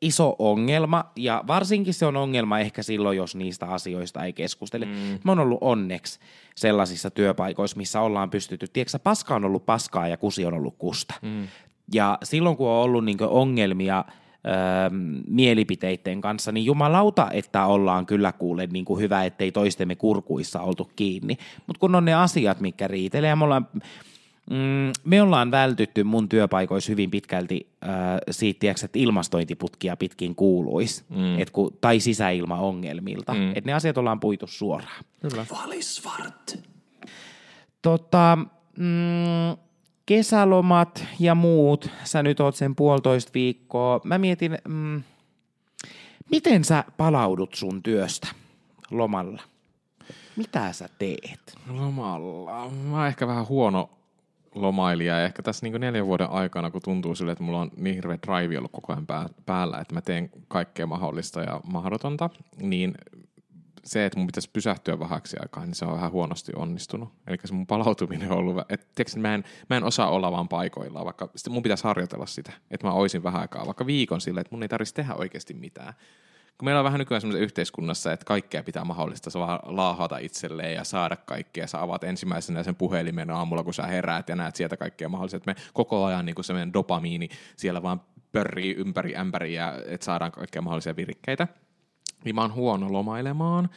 [0.00, 4.84] iso ongelma, ja varsinkin se on ongelma ehkä silloin, jos niistä asioista ei keskustele.
[4.84, 4.92] Mm.
[5.24, 6.20] Mä oon ollut onneksi
[6.54, 11.14] sellaisissa työpaikoissa, missä ollaan pystytty, tiedätkö paska on ollut paskaa ja kusi on ollut kusta.
[11.22, 11.48] Mm.
[11.94, 14.04] Ja silloin, kun on ollut niin ongelmia
[14.46, 14.54] öö,
[15.26, 20.90] mielipiteiden kanssa, niin jumalauta, että ollaan kyllä kuule niin kuin hyvä, ettei toistemme kurkuissa oltu
[20.96, 21.36] kiinni.
[21.66, 23.68] Mutta kun on ne asiat, mikä riitelee, ja me ollaan
[24.50, 27.90] Mm, me ollaan vältytty mun työpaikoissa hyvin pitkälti äh,
[28.30, 31.38] siitä, tiiäks, että ilmastointiputkia pitkin kuuluisi, mm.
[31.38, 33.34] et kun, tai sisäilmaongelmilta.
[33.34, 33.48] Mm.
[33.48, 35.04] Että ne asiat ollaan puitu suoraan.
[35.22, 35.46] Kyllä.
[35.50, 36.58] Valisvart.
[37.82, 38.38] Tota,
[38.78, 39.56] mm,
[40.06, 44.00] kesälomat ja muut, sä nyt oot sen puolitoista viikkoa.
[44.04, 45.02] Mä mietin, mm,
[46.30, 48.28] miten sä palaudut sun työstä
[48.90, 49.42] lomalla?
[50.36, 51.58] Mitä sä teet?
[51.68, 52.70] Lomalla?
[52.70, 53.90] Mä oon ehkä vähän huono
[54.56, 55.18] lomailija.
[55.18, 58.18] Ja ehkä tässä niin neljän vuoden aikana, kun tuntuu sille, että mulla on niin hirveä
[58.26, 59.06] drive ollut koko ajan
[59.46, 62.94] päällä, että mä teen kaikkea mahdollista ja mahdotonta, niin
[63.84, 67.08] se, että mun pitäisi pysähtyä vähäksi aikaa, niin se on vähän huonosti onnistunut.
[67.26, 70.48] Eli se mun palautuminen on ollut, että tiiäks, mä, en, mä en osaa olla vaan
[70.48, 74.54] paikoillaan, vaikka mun pitäisi harjoitella sitä, että mä oisin vähän aikaa, vaikka viikon sille, että
[74.54, 75.94] mun ei tarvitsisi tehdä oikeasti mitään
[76.58, 80.74] kun meillä on vähän nykyään semmoisessa yhteiskunnassa, että kaikkea pitää mahdollista se vaan laahata itselleen
[80.74, 81.66] ja saada kaikkea.
[81.66, 85.40] Sä avaat ensimmäisenä sen puhelimen aamulla, kun sä heräät ja näet sieltä kaikkea mahdollista.
[85.46, 88.00] Me koko ajan niin kuin semmoinen dopamiini siellä vaan
[88.32, 91.48] pörrii ympäri ämpäriä, että saadaan kaikkea mahdollisia virikkeitä.
[92.24, 93.68] Niin mä oon huono lomailemaan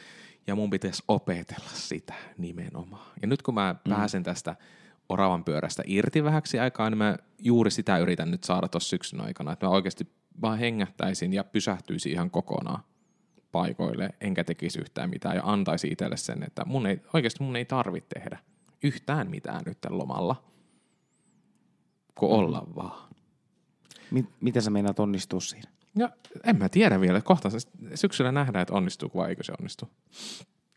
[0.46, 3.06] ja mun pitäisi opetella sitä nimenomaan.
[3.22, 3.94] Ja nyt kun mä mm.
[3.94, 4.56] pääsen tästä
[5.08, 9.52] oravan pyörästä irti vähäksi aikaa, niin mä juuri sitä yritän nyt saada tuossa syksyn aikana,
[9.52, 10.06] että mä oikeasti
[10.42, 12.82] vaan hengähtäisin ja pysähtyisi ihan kokonaan
[13.52, 17.64] paikoille, enkä tekisi yhtään mitään ja antaisi itselle sen, että mun ei, oikeasti mun ei
[17.64, 18.38] tarvitse tehdä
[18.82, 20.44] yhtään mitään nyt lomalla,
[22.14, 22.34] kun mm.
[22.34, 23.08] olla vaan.
[24.10, 25.70] mit, miten sä meinaat onnistua siinä?
[25.96, 26.10] Ja
[26.44, 27.20] en mä tiedä vielä.
[27.20, 27.48] Kohta
[27.94, 29.90] syksyllä nähdään, että onnistuuko vai eikö se onnistu.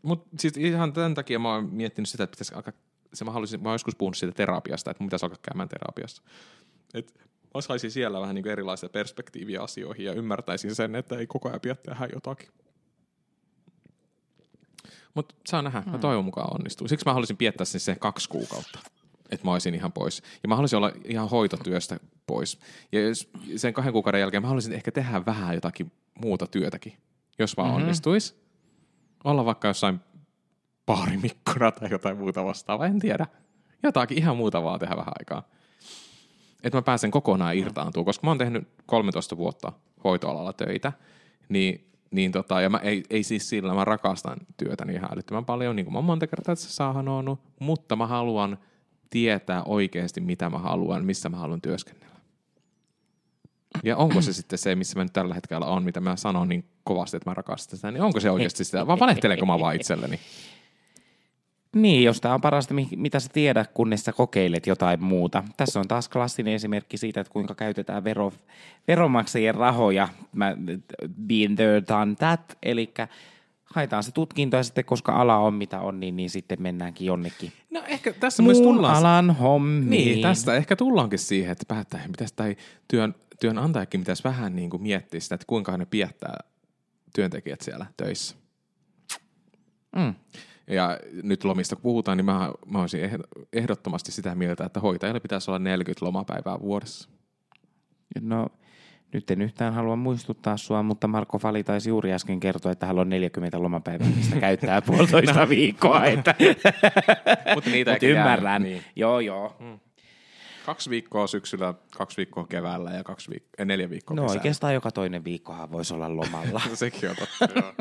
[0.04, 2.74] Mutta siis ihan tämän takia mä oon miettinyt sitä, että pitäisi alkaa,
[3.14, 6.24] se mä, haluaisin, mä oon joskus puhunut siitä terapiasta, että mun pitäisi alkaa käymään terapiassa.
[6.94, 7.20] Et
[7.54, 11.62] mä saisin siellä vähän niin erilaisia perspektiiviä asioihin ja ymmärtäisin sen, että ei koko ajan
[11.62, 12.50] pidä tehdä jotakin.
[15.14, 16.88] Mutta saa nähdä, mä toivon mukaan onnistuu.
[16.88, 18.80] Siksi mä haluaisin piettää sen, sen kaksi kuukautta,
[19.32, 20.24] että mä olisin ihan pois.
[20.44, 22.60] Ja mä haluaisin olla ihan hoitotyöstä pois.
[22.92, 26.98] Ja jos sen kahden kuukauden jälkeen mä haluaisin ehkä tehdä vähän jotakin muuta työtäkin,
[27.40, 27.84] jos vaan mm-hmm.
[27.84, 28.36] onnistuisi.
[29.24, 30.00] Olla vaikka jossain
[30.86, 33.28] baarimikkona tai jotain muuta vastaavaa, en tiedä.
[33.84, 35.50] Jotakin ihan muuta vaan tehdä vähän aikaa.
[36.64, 39.72] Että mä pääsen kokonaan irtaantumaan, koska mä oon tehnyt 13 vuotta
[40.04, 40.92] hoitoalalla töitä,
[41.50, 45.76] niin, niin tota, ja mä ei, ei siis sillä, mä rakastan työtäni ihan älyttömän paljon,
[45.76, 48.58] niin kuin mä oon monta kertaa tässä saa sanonut, mutta mä haluan
[49.10, 52.14] tietää oikeasti, mitä mä haluan, missä mä haluan työskennellä.
[53.84, 56.66] Ja onko se sitten se, missä mä nyt tällä hetkellä on, mitä mä sanon niin
[56.84, 60.20] kovasti, että mä rakastan sitä, niin onko se oikeasti sitä, vai valehtelenko mä vaan itselleni?
[61.74, 65.44] Niin, jos tämä on parasta, mi- mitä sä tiedät, kunnes sä kokeilet jotain muuta.
[65.58, 68.34] Tässä on taas klassinen esimerkki siitä, että kuinka käytetään vero,
[68.88, 70.10] veronmaksajien rahoja.
[70.34, 70.56] Mä,
[71.28, 72.58] been there, done that.
[72.64, 72.94] Eli
[73.64, 77.52] haetaan se tutkinto ja sitten, koska ala on mitä on, niin, niin sitten mennäänkin jonnekin.
[77.70, 78.96] No ehkä tässä myös Muun tullaan...
[78.96, 79.90] alan hommiin.
[79.90, 82.56] Niin, tästä ehkä tullaankin siihen, että päättäjien pitäisi, tai
[82.88, 86.38] työn, työnantajakin pitäisi vähän niin kuin miettiä sitä, että kuinka ne piettää
[87.16, 88.36] työntekijät siellä töissä.
[89.96, 90.14] Mm.
[90.68, 95.20] Ja nyt lomista kun puhutaan, niin mä, mä olisin ehd- ehdottomasti sitä mieltä, että hoitajille
[95.20, 97.10] pitäisi olla 40 lomapäivää vuodessa.
[98.22, 98.48] No,
[99.14, 103.00] nyt en yhtään halua muistuttaa sua, mutta Marko Fali taisi juuri äsken kertoa, että hän
[103.00, 106.06] on 40 lomapäivää, mistä käyttää puolitoista viikkoa.
[106.14, 106.36] Että...
[107.56, 108.64] Mutta niitä Mut jää, ymmärrän.
[108.64, 108.84] Niin.
[108.96, 109.58] Joo, joo.
[110.66, 114.40] Kaksi viikkoa syksyllä, kaksi viikkoa keväällä ja kaksi viik- eh, neljä viikkoa No kesällä.
[114.40, 116.62] oikeastaan joka toinen viikkohan voisi olla lomalla.
[116.74, 117.74] Sekin on totta, joo.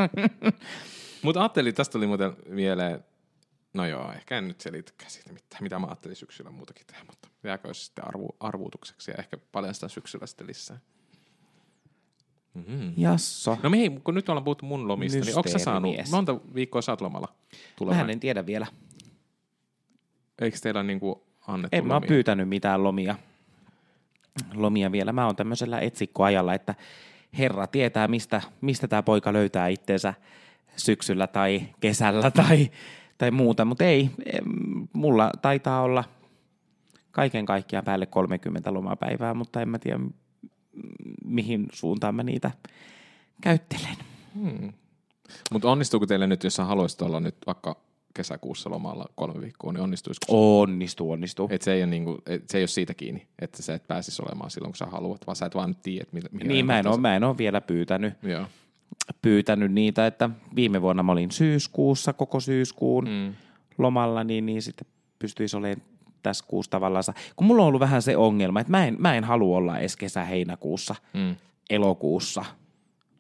[1.22, 3.04] Mutta ajattelin, tästä tuli muuten mieleen,
[3.74, 7.28] no joo, ehkä en nyt selitäkään siitä mitään, mitä mä ajattelin syksyllä muutakin tehdä, mutta
[7.44, 10.78] jääkö se sitten arvu, arvuutukseksi ja ehkä paljastaa syksyllä sitten lisää.
[12.54, 12.92] Mm-hmm.
[12.96, 13.58] Jasso.
[13.62, 16.92] No mihin, kun nyt ollaan puhuttu mun lomista, niin onko sä saanut, monta viikkoa sä
[16.92, 17.28] oot lomalla?
[17.76, 17.96] Tulevana?
[17.96, 18.66] Mähän en tiedä vielä.
[20.40, 22.08] Eikö teillä niinku annettu En mä ole lomia?
[22.08, 23.16] pyytänyt mitään lomia.
[24.54, 25.12] Lomia vielä.
[25.12, 26.74] Mä oon tämmöisellä etsikkoajalla, että
[27.38, 30.14] herra tietää, mistä, mistä tämä poika löytää itteensä
[30.76, 32.70] syksyllä tai kesällä tai,
[33.18, 33.64] tai muuta.
[33.64, 34.10] Mutta ei,
[34.92, 36.04] mulla taitaa olla
[37.10, 40.00] kaiken kaikkiaan päälle 30 lomapäivää, mutta en mä tiedä,
[41.24, 42.50] mihin suuntaan mä niitä
[43.40, 43.96] käyttelen.
[45.52, 47.76] Mutta onnistuuko teille nyt, jos sä haluaisit olla nyt vaikka
[48.14, 50.32] kesäkuussa lomalla kolme viikkoa, niin onnistuisiko se?
[50.36, 51.48] Onnistuu, onnistuu.
[51.50, 54.22] Et se, ei ole niinku, et se ei ole siitä kiinni, että sä et pääsisi
[54.22, 56.86] olemaan silloin, kun sä haluat, vaan sä et vaan tiedä, että millä Niin, mä en,
[56.86, 58.14] ole, mä en ole vielä pyytänyt.
[58.22, 58.46] Joo.
[59.22, 63.34] Pyytänyt niitä, että viime vuonna mä olin syyskuussa koko syyskuun mm.
[63.78, 64.86] Lomalla, niin, niin sitten
[65.18, 65.82] pystyisi olemaan
[66.22, 67.04] tässä kuussa tavallaan.
[67.36, 69.96] Kun mulla on ollut vähän se ongelma, että mä en, mä en halua olla edes
[69.96, 71.36] kesä-heinäkuussa, Mm.
[71.70, 72.44] elokuussa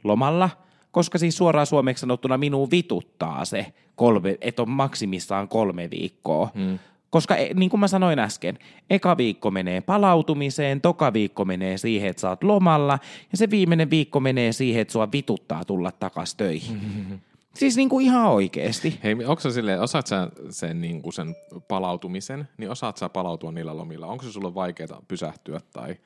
[0.04, 0.50] lomalla,
[0.90, 6.50] koska siis suoraan suomeksi sanottuna minua vituttaa se, kolme, että on maksimissaan kolme viikkoa.
[6.54, 6.78] Mm.
[7.12, 8.58] Koska e- niin kuin mä sanoin äsken,
[8.90, 12.98] eka viikko menee palautumiseen, toka viikko menee siihen, että sä oot lomalla,
[13.32, 16.80] ja se viimeinen viikko menee siihen, että sua vituttaa tulla takas töihin.
[17.54, 18.98] Siis niin kuin ihan oikeesti.
[19.04, 21.36] Hei, onko sä silleen, osaat sä sen, niin kuin sen
[21.68, 24.06] palautumisen, niin osaat sä palautua niillä lomilla?
[24.06, 25.96] Onko se sulle vaikeaa pysähtyä tai...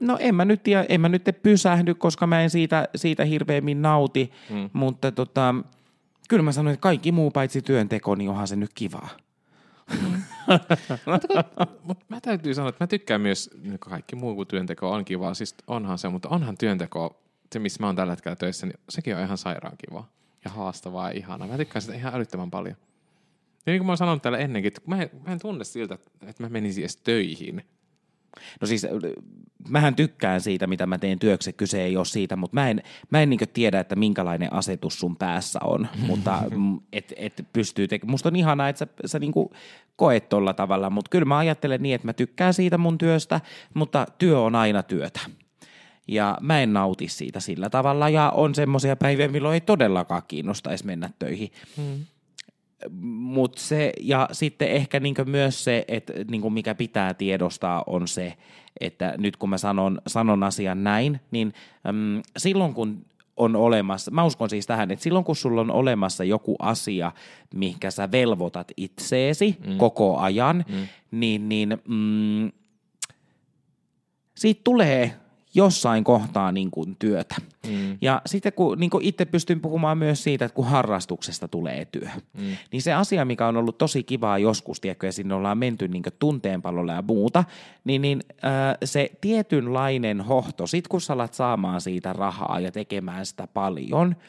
[0.00, 3.82] No en mä nyt, tiedä, en mä nyt pysähdy, koska mä en siitä, siitä hirveämmin
[3.82, 4.70] nauti, mm.
[4.72, 5.54] mutta tota,
[6.28, 9.08] kyllä mä sanoin, että kaikki muu paitsi työnteko, niin onhan se nyt kivaa.
[11.82, 15.34] Mutta mä täytyy sanoa, että mä tykkään myös, niin kaikki muu kuin työnteko on kivaa,
[15.34, 19.16] siis onhan se, mutta onhan työnteko, se missä mä oon tällä hetkellä töissä, niin sekin
[19.16, 20.08] on ihan sairaan kivaa
[20.44, 21.48] ja haastavaa ja ihanaa.
[21.48, 22.76] Mä tykkään sitä ihan älyttömän paljon.
[23.66, 25.98] Ja niin kuin mä oon sanonut täällä ennenkin, että mä en, mä en tunne siltä,
[26.22, 27.64] että mä menisin edes töihin.
[28.60, 28.86] No siis,
[29.68, 33.22] mähän tykkään siitä, mitä mä teen työksi, kyse ei ole siitä, mutta mä en, mä
[33.22, 38.10] en niin tiedä, että minkälainen asetus sun päässä on, mutta mm, et, et pystyy tekemään.
[38.10, 39.32] Musta on ihanaa, että sä, sä niin
[39.96, 43.40] koet tolla tavalla, mutta kyllä mä ajattelen niin, että mä tykkään siitä mun työstä,
[43.74, 45.20] mutta työ on aina työtä.
[46.08, 50.86] Ja mä en nauti siitä sillä tavalla, ja on semmoisia päiviä, milloin ei todellakaan kiinnostaisi
[50.86, 51.52] mennä töihin.
[51.76, 52.04] Hmm.
[52.90, 58.34] Mut se, ja sitten ehkä niinkö myös se, että niinku mikä pitää tiedostaa on se,
[58.80, 61.52] että nyt kun mä sanon, sanon asian näin, niin
[61.88, 63.04] äm, silloin kun
[63.36, 67.12] on olemassa, mä uskon siis tähän, että silloin kun sulla on olemassa joku asia,
[67.54, 69.76] mihinkä sä velvoitat itseesi mm.
[69.78, 70.88] koko ajan, mm.
[71.10, 72.52] niin, niin mm,
[74.34, 75.14] siitä tulee
[75.54, 77.34] jossain kohtaa niin kuin työtä.
[77.66, 77.98] Mm.
[78.00, 82.08] Ja sitten kun niin kuin itse pystyn puhumaan myös siitä, että kun harrastuksesta tulee työ,
[82.32, 82.56] mm.
[82.72, 86.02] niin se asia, mikä on ollut tosi kivaa joskus, tiedätkö, ja sinne ollaan menty niin
[86.18, 87.44] tunteenpallolla ja muuta,
[87.84, 93.26] niin, niin äh, se tietynlainen hohto, sit kun sä alat saamaan siitä rahaa ja tekemään
[93.26, 94.16] sitä paljon–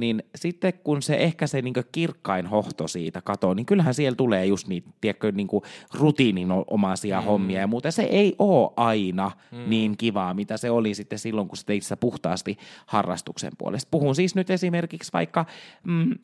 [0.00, 4.46] niin sitten kun se ehkä se niin kirkkain hohto siitä katoo, niin kyllähän siellä tulee
[4.46, 5.48] just niitä, tiedätkö, niin
[5.94, 7.26] rutiininomaisia mm.
[7.26, 7.90] hommia ja muuta.
[7.90, 9.58] Se ei ole aina mm.
[9.70, 13.88] niin kivaa, mitä se oli sitten silloin, kun se teit sitä puhtaasti harrastuksen puolesta.
[13.90, 15.46] Puhun siis nyt esimerkiksi vaikka
[15.84, 16.14] mm,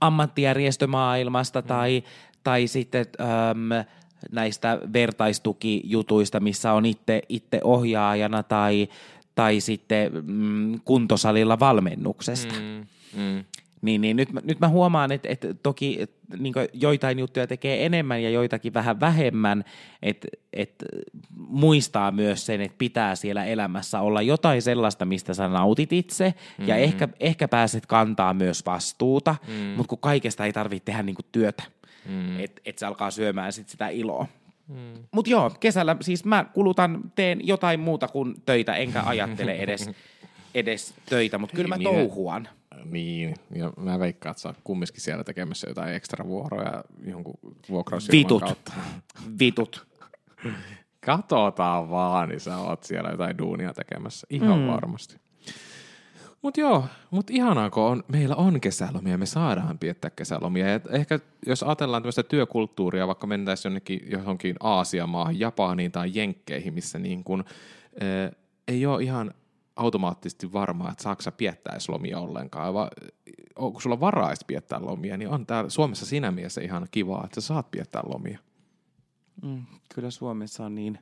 [0.00, 1.66] ammattijärjestömaailmasta mm.
[1.66, 2.02] tai,
[2.44, 3.06] tai sitten...
[3.20, 3.86] Äm,
[4.32, 8.88] näistä vertaistukijutuista, missä on itse, itse ohjaajana tai,
[9.34, 12.54] tai sitten mm, kuntosalilla valmennuksesta.
[12.54, 12.86] Mm.
[13.16, 13.44] Mm.
[13.82, 18.22] Niin, niin nyt, nyt mä huomaan, että, että toki että, niin joitain juttuja tekee enemmän
[18.22, 19.64] ja joitakin vähän vähemmän,
[20.02, 20.86] että, että
[21.36, 26.68] muistaa myös sen, että pitää siellä elämässä olla jotain sellaista, mistä sä nautit itse mm-hmm.
[26.68, 29.64] ja ehkä, ehkä pääset kantaa myös vastuuta, mm-hmm.
[29.64, 31.62] mutta kun kaikesta ei tarvitse tehdä niin työtä,
[32.08, 32.40] mm-hmm.
[32.40, 34.26] että et se alkaa syömään sit sitä iloa.
[34.68, 35.04] Mm.
[35.12, 39.90] Mutta joo, kesällä siis mä kulutan, teen jotain muuta kuin töitä, enkä ajattele edes,
[40.54, 42.48] edes töitä, mutta kyllä mä niin, touhuan.
[42.84, 47.38] Niin, ja mä veikkaan, että sä oot kumminkin siellä tekemässä jotain ekstra vuoroja jonkun
[47.68, 48.42] vuokrausfirman Vitut.
[48.42, 48.72] kautta.
[49.38, 49.86] Vitut.
[51.06, 54.26] Katsotaan vaan, niin sä oot siellä jotain duunia tekemässä.
[54.30, 54.66] Ihan mm.
[54.66, 55.16] varmasti.
[56.42, 60.68] Mutta joo, mutta ihanaa, kun on, meillä on kesälomia, me saadaan piettää kesälomia.
[60.68, 66.98] Ja ehkä jos ajatellaan tämmöistä työkulttuuria, vaikka mentäisiin jonnekin johonkin Aasiamaahan, Japaniin tai Jenkkeihin, missä
[66.98, 67.44] niin kun,
[68.02, 68.36] äh,
[68.68, 69.34] ei ole ihan
[69.76, 72.74] automaattisesti varmaa, että piettää edes lomia ollenkaan.
[72.74, 72.90] Va,
[73.54, 77.46] kun sulla varaa piettää lomia, niin on täällä Suomessa siinä mielessä ihan kivaa, että sä
[77.46, 78.38] saat piettää lomia.
[79.42, 79.62] Mm,
[79.94, 80.98] kyllä Suomessa on niin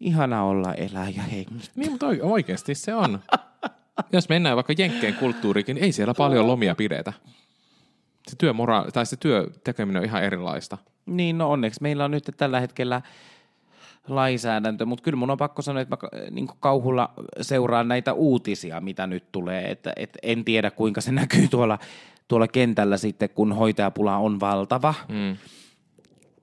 [0.00, 1.72] ihana olla elää ja hengittää.
[1.76, 3.18] Niin, mutta oikeasti se on.
[4.12, 7.12] Jos mennään vaikka Jenkkeen kulttuurikin, niin ei siellä paljon lomia pidetä.
[8.28, 10.78] Se työmora- tai se työ tekeminen on ihan erilaista.
[11.06, 13.02] Niin, no onneksi meillä on nyt tällä hetkellä
[14.08, 19.06] lainsäädäntö, mutta kyllä mun on pakko sanoa, että mä niin kauhulla seuraan näitä uutisia, mitä
[19.06, 21.78] nyt tulee, että, että en tiedä kuinka se näkyy tuolla,
[22.28, 24.94] tuolla kentällä sitten, kun hoitajapula on valtava.
[25.08, 25.36] Mm.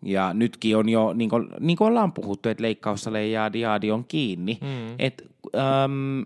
[0.04, 4.06] Ja nytkin on jo, niin kuin, niin kuin ollaan puhuttu, että leikkaussale ja diadi on
[4.08, 4.58] kiinni.
[4.62, 4.96] Mm.
[5.00, 5.24] Et,
[5.56, 6.26] äm,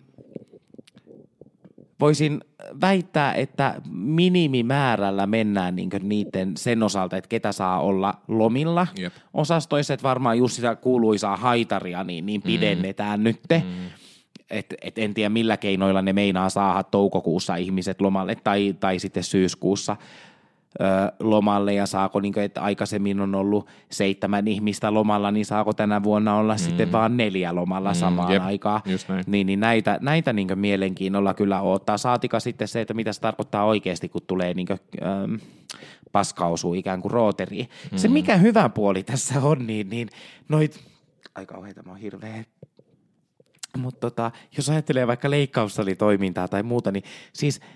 [1.99, 2.41] voisin
[2.81, 8.87] väittää, että minimimäärällä mennään niin niiden sen osalta, että ketä saa olla lomilla.
[8.99, 9.13] Yep.
[9.33, 13.23] Osastoissa, että varmaan just sitä kuuluisaa haitaria, niin, niin pidennetään mm.
[13.23, 13.63] nytte.
[13.65, 13.89] Mm.
[14.49, 19.23] Et, et en tiedä millä keinoilla ne meinaa saada toukokuussa ihmiset lomalle tai, tai sitten
[19.23, 19.97] syyskuussa
[21.19, 26.03] lomalle ja saako, niin kuin, että aikaisemmin on ollut seitsemän ihmistä lomalla, niin saako tänä
[26.03, 26.59] vuonna olla mm.
[26.59, 28.81] sitten vaan neljä lomalla mm, samaan jep, aikaan.
[29.27, 31.97] Niin, niin näitä, näitä niin mielenkiinnolla kyllä ottaa.
[31.97, 35.35] Saatika sitten se, että mitä se tarkoittaa oikeasti, kun tulee niin kuin, ähm,
[36.11, 37.69] paska osuu ikään kuin rooteriin.
[37.91, 37.97] Mm.
[37.97, 40.09] Se mikä hyvä puoli tässä on, niin, niin
[40.49, 40.79] noit,
[41.35, 42.43] aika kauheita, mä oon hirveä
[43.77, 47.03] mutta tota, jos ajattelee vaikka leikkaussalitoimintaa tai muuta, niin
[47.33, 47.61] siis–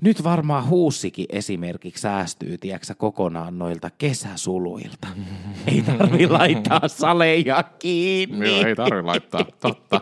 [0.00, 5.08] nyt varmaan huussikin esimerkiksi säästyy, tiedätkö, kokonaan noilta kesäsuluilta.
[5.72, 8.48] Ei tarvi laittaa saleja kiinni.
[8.48, 10.00] Joo, ei tarvi laittaa, totta.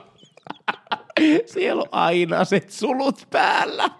[1.52, 3.90] Siellä on aina se sulut päällä.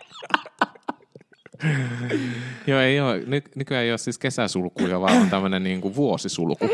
[2.67, 3.23] Joo, ei ole.
[3.27, 6.71] Ny- nykyään ei ole siis kesäsulkuja, vaan on tämmöinen niin kuin vuosisulku.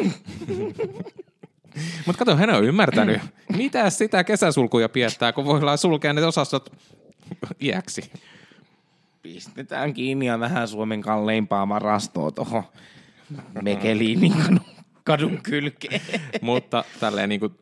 [2.06, 3.20] Mutta kato, hän on ymmärtänyt.
[3.56, 6.72] Mitä sitä kesäsulkuja piettää, kun voidaan sulkea ne osastot
[7.60, 8.10] iäksi
[9.22, 12.62] pistetään kiinni ja vähän Suomen kalleimpaa marastoa tuohon
[13.62, 14.60] Mekeliinin kadun,
[15.04, 16.00] kadun kylkeen.
[16.42, 17.54] Mutta tälleen niin kuin,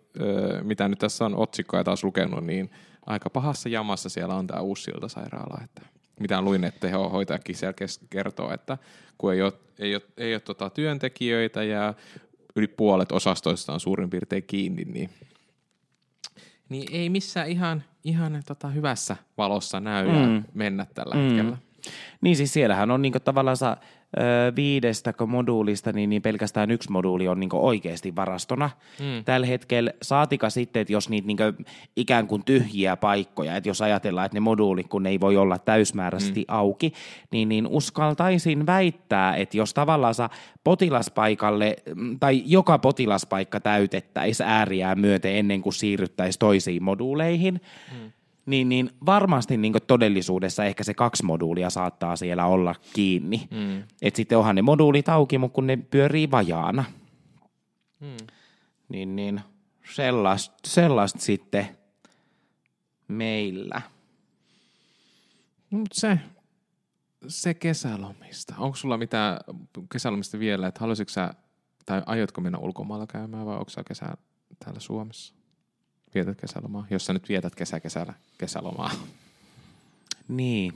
[0.62, 2.70] mitä nyt tässä on otsikkoja taas lukenut, niin
[3.06, 5.82] aika pahassa jamassa siellä on tämä uusi sairaala, että
[6.20, 7.74] mitä luin, että tehohoitajakin siellä
[8.10, 8.78] kertoo, että
[9.18, 11.94] kun ei ole, ei ole, ei ole tota työntekijöitä ja
[12.56, 15.10] yli puolet osastoista on suurin piirtein kiinni, niin,
[16.68, 20.44] niin ei missään ihan, ihan tota hyvässä valossa näy mm.
[20.54, 21.20] mennä tällä mm.
[21.20, 21.56] hetkellä.
[22.20, 23.56] Niin siis siellähän on niinku tavallaan
[24.56, 29.24] viidestä moduulista, niin, niin pelkästään yksi moduuli on niin oikeasti varastona mm.
[29.24, 29.92] tällä hetkellä.
[30.02, 31.38] Saatika sitten, että jos niitä niin
[31.96, 35.58] ikään kuin tyhjiä paikkoja, että jos ajatellaan, että ne moduulit, kun ne ei voi olla
[35.58, 36.54] täysmääräisesti mm.
[36.54, 36.92] auki,
[37.32, 40.14] niin, niin uskaltaisin väittää, että jos tavallaan
[40.64, 41.76] potilaspaikalle
[42.20, 47.60] tai joka potilaspaikka täytettäisiin ääriään myöten ennen kuin siirryttäisiin toisiin moduuleihin,
[47.92, 48.12] mm
[48.48, 53.48] niin, niin varmasti niin todellisuudessa ehkä se kaksi moduulia saattaa siellä olla kiinni.
[53.50, 53.82] Mm.
[54.02, 56.84] Et sitten onhan ne moduulit auki, mutta kun ne pyörii vajaana.
[58.00, 58.26] Mm.
[58.88, 59.40] Niin, niin
[59.94, 61.68] sellaista, sellaista sitten
[63.08, 63.82] meillä.
[65.70, 66.18] Mut se,
[67.28, 68.54] se kesälomista.
[68.58, 69.38] Onko sulla mitään
[69.92, 71.34] kesälomista vielä, että haluaisitko sä,
[71.86, 74.06] tai aiotko mennä ulkomailla käymään vai onko sä kesä
[74.64, 75.37] täällä Suomessa?
[76.14, 78.90] Vietät kesälomaa, jos sä nyt vietät kesä kesällä kesälomaa.
[80.28, 80.72] Niin.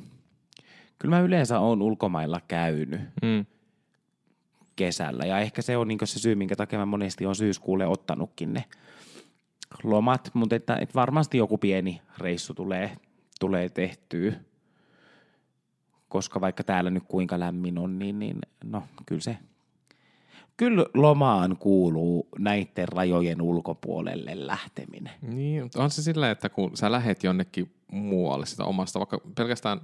[0.98, 3.46] Kyllä mä yleensä oon ulkomailla käynyt Mm.
[4.76, 5.24] kesällä.
[5.24, 8.64] Ja ehkä se on niin se syy, minkä takia mä monesti on syyskuulle ottanutkin ne
[9.82, 10.30] lomat.
[10.34, 12.96] Mutta että, että varmasti joku pieni reissu tulee,
[13.40, 14.32] tulee tehtyä.
[16.08, 19.38] Koska vaikka täällä nyt kuinka lämmin on, niin, niin no kyllä se...
[20.62, 25.12] Kyllä lomaan kuuluu näiden rajojen ulkopuolelle lähteminen.
[25.22, 29.80] Niin, mutta on se sillä, että kun sä lähet jonnekin muualle sitä omasta, vaikka pelkästään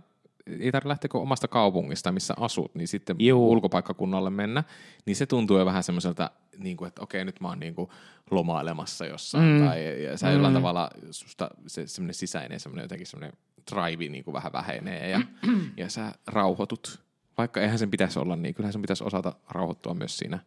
[0.47, 3.51] ei tarvitse lähteä omasta kaupungista, missä asut, niin sitten Juu.
[3.51, 4.65] ulkopaikkakunnalle mennä,
[5.07, 7.91] niin se tuntuu jo vähän semmoiselta, niin kuin, että okei, nyt mä oon niin kuin
[8.31, 9.67] lomailemassa jossain, mm.
[9.67, 13.39] tai ja sä jollain tavalla susta se semmoinen sisäinen, semmoinen jotenkin semmoinen
[13.71, 15.21] drive niin kuin vähän vähenee, ja,
[15.77, 17.01] ja sä rauhoitut.
[17.39, 20.39] Vaikka eihän sen pitäisi olla niin, kyllähän sen pitäisi osata rauhoittua myös siinä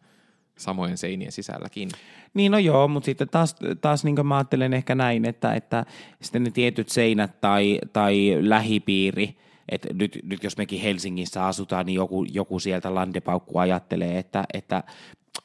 [0.58, 1.88] samojen seinien sisälläkin.
[2.34, 5.86] Niin no joo, mutta sitten taas, taas niin mä ajattelen ehkä näin, että, että
[6.22, 9.36] sitten ne tietyt seinät tai, tai lähipiiri,
[9.68, 14.84] että nyt, nyt jos mekin Helsingissä asutaan, niin joku, joku sieltä landepaukku ajattelee, että, että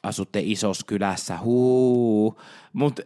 [0.02, 2.40] asutte isossa kylässä, huu.
[2.72, 3.02] Mutta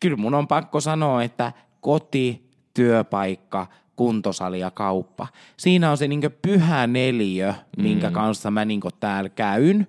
[0.00, 3.66] kyllä mun on pakko sanoa, että koti, työpaikka,
[3.96, 5.26] kuntosali ja kauppa.
[5.56, 8.14] Siinä on se niin pyhä neliö, minkä Mm.
[8.14, 9.86] kanssa mä niin täällä käyn.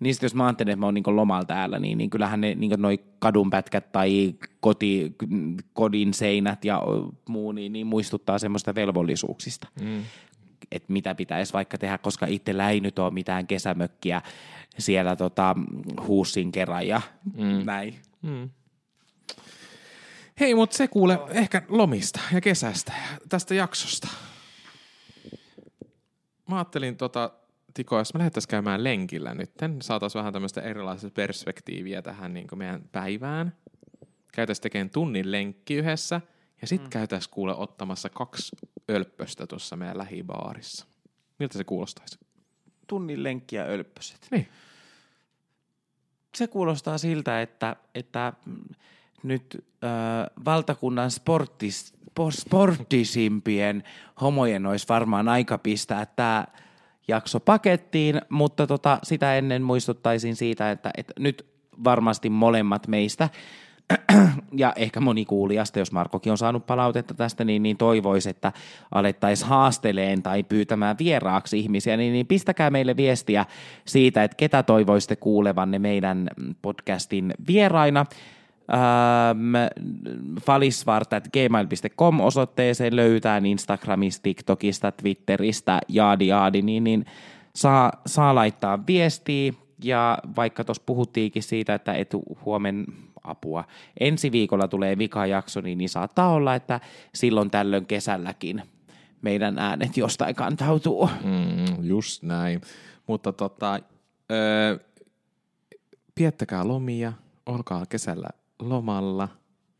[0.00, 2.54] Niin sit jos mä ajattelen, että mä oon niin lomalla täällä, niin, niin kyllähän ne
[2.54, 5.16] niin noi kadunpätkät tai koti,
[5.72, 6.82] kodin seinät ja
[7.28, 9.68] muu, niin, niin muistuttaa semmoista velvollisuuksista.
[9.80, 10.02] Mm.
[10.72, 14.22] Että mitä pitäisi vaikka tehdä, koska itsellä ei nyt ole mitään kesämökkiä
[14.78, 15.56] siellä tota,
[16.06, 17.00] huussin kerran ja
[17.34, 17.64] mm.
[17.64, 17.94] näin.
[18.22, 18.50] Mm.
[20.40, 24.08] Hei, mutta se kuule ehkä lomista ja kesästä ja tästä jaksosta.
[26.48, 27.30] Mä ajattelin tota,
[27.74, 29.52] Tiko, jos me lähdettäisiin käymään lenkillä nyt,
[29.82, 33.52] saataisiin vähän tämmöistä erilaista perspektiiviä tähän niin meidän päivään.
[34.32, 36.20] Käytäisiin tekemään tunnin lenkki yhdessä
[36.60, 36.90] ja sitten mm.
[36.90, 38.56] käytäisiin kuule ottamassa kaksi
[38.90, 40.86] ölppöstä tuossa meidän lähibaarissa.
[41.38, 42.18] Miltä se kuulostaisi?
[42.86, 44.28] Tunnin lenkki ja ölppöset.
[44.30, 44.48] Niin.
[46.36, 48.32] Se kuulostaa siltä, että, että
[49.22, 49.90] nyt äh,
[50.44, 53.84] valtakunnan sporttis, po- sporttisimpien
[54.20, 56.46] homojen olisi varmaan aika pistää tämä
[57.08, 61.46] jakso pakettiin, mutta tota, sitä ennen muistuttaisin siitä, että, että nyt
[61.84, 63.28] varmasti molemmat meistä
[64.56, 68.52] ja ehkä moni kuulijasta, jos Markokin on saanut palautetta tästä, niin, niin toivoisi, että
[68.92, 73.46] alettaisiin haasteleen tai pyytämään vieraaksi ihmisiä, niin, niin pistäkää meille viestiä
[73.84, 76.30] siitä, että ketä toivoisitte kuulevanne meidän
[76.62, 78.06] podcastin vieraina.
[78.72, 79.54] Ähm,
[80.40, 87.04] falisvart.gmail.com osoitteeseen löytää Instagramista, TikTokista, Twitteristä, jaadi jaadi, niin, niin
[87.54, 89.52] saa, saa laittaa viestiä.
[89.84, 92.10] Ja vaikka tuossa puhuttiinkin siitä, että et
[92.44, 92.86] huomen
[93.24, 93.64] apua,
[94.00, 96.80] ensi viikolla tulee vikajakso, niin, niin saattaa olla, että
[97.14, 98.62] silloin tällöin kesälläkin
[99.22, 101.10] meidän äänet jostain kantautuu.
[101.24, 102.60] Mm, just näin.
[103.06, 103.78] Mutta tota,
[104.30, 104.78] öö,
[106.14, 107.12] piettäkää lomia,
[107.46, 108.28] olkaa kesällä
[108.62, 109.28] lomalla.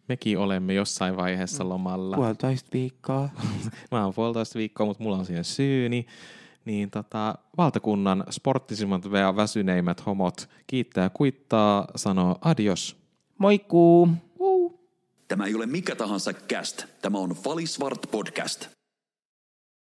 [0.08, 2.16] Mekin olemme jossain vaiheessa lomalla.
[2.16, 3.28] Puolitoista viikkoa.
[3.92, 6.06] Mä oon puolitoista viikkoa, mutta mulla on siihen syyni.
[6.64, 12.96] Niin tota, valtakunnan sporttisimmat ja väsyneimmät homot kiittää ja kuittaa, sanoo adios.
[13.38, 14.08] Moikkuu!
[15.28, 16.84] Tämä ei ole mikä tahansa cast.
[17.02, 18.79] Tämä on Valisvart podcast.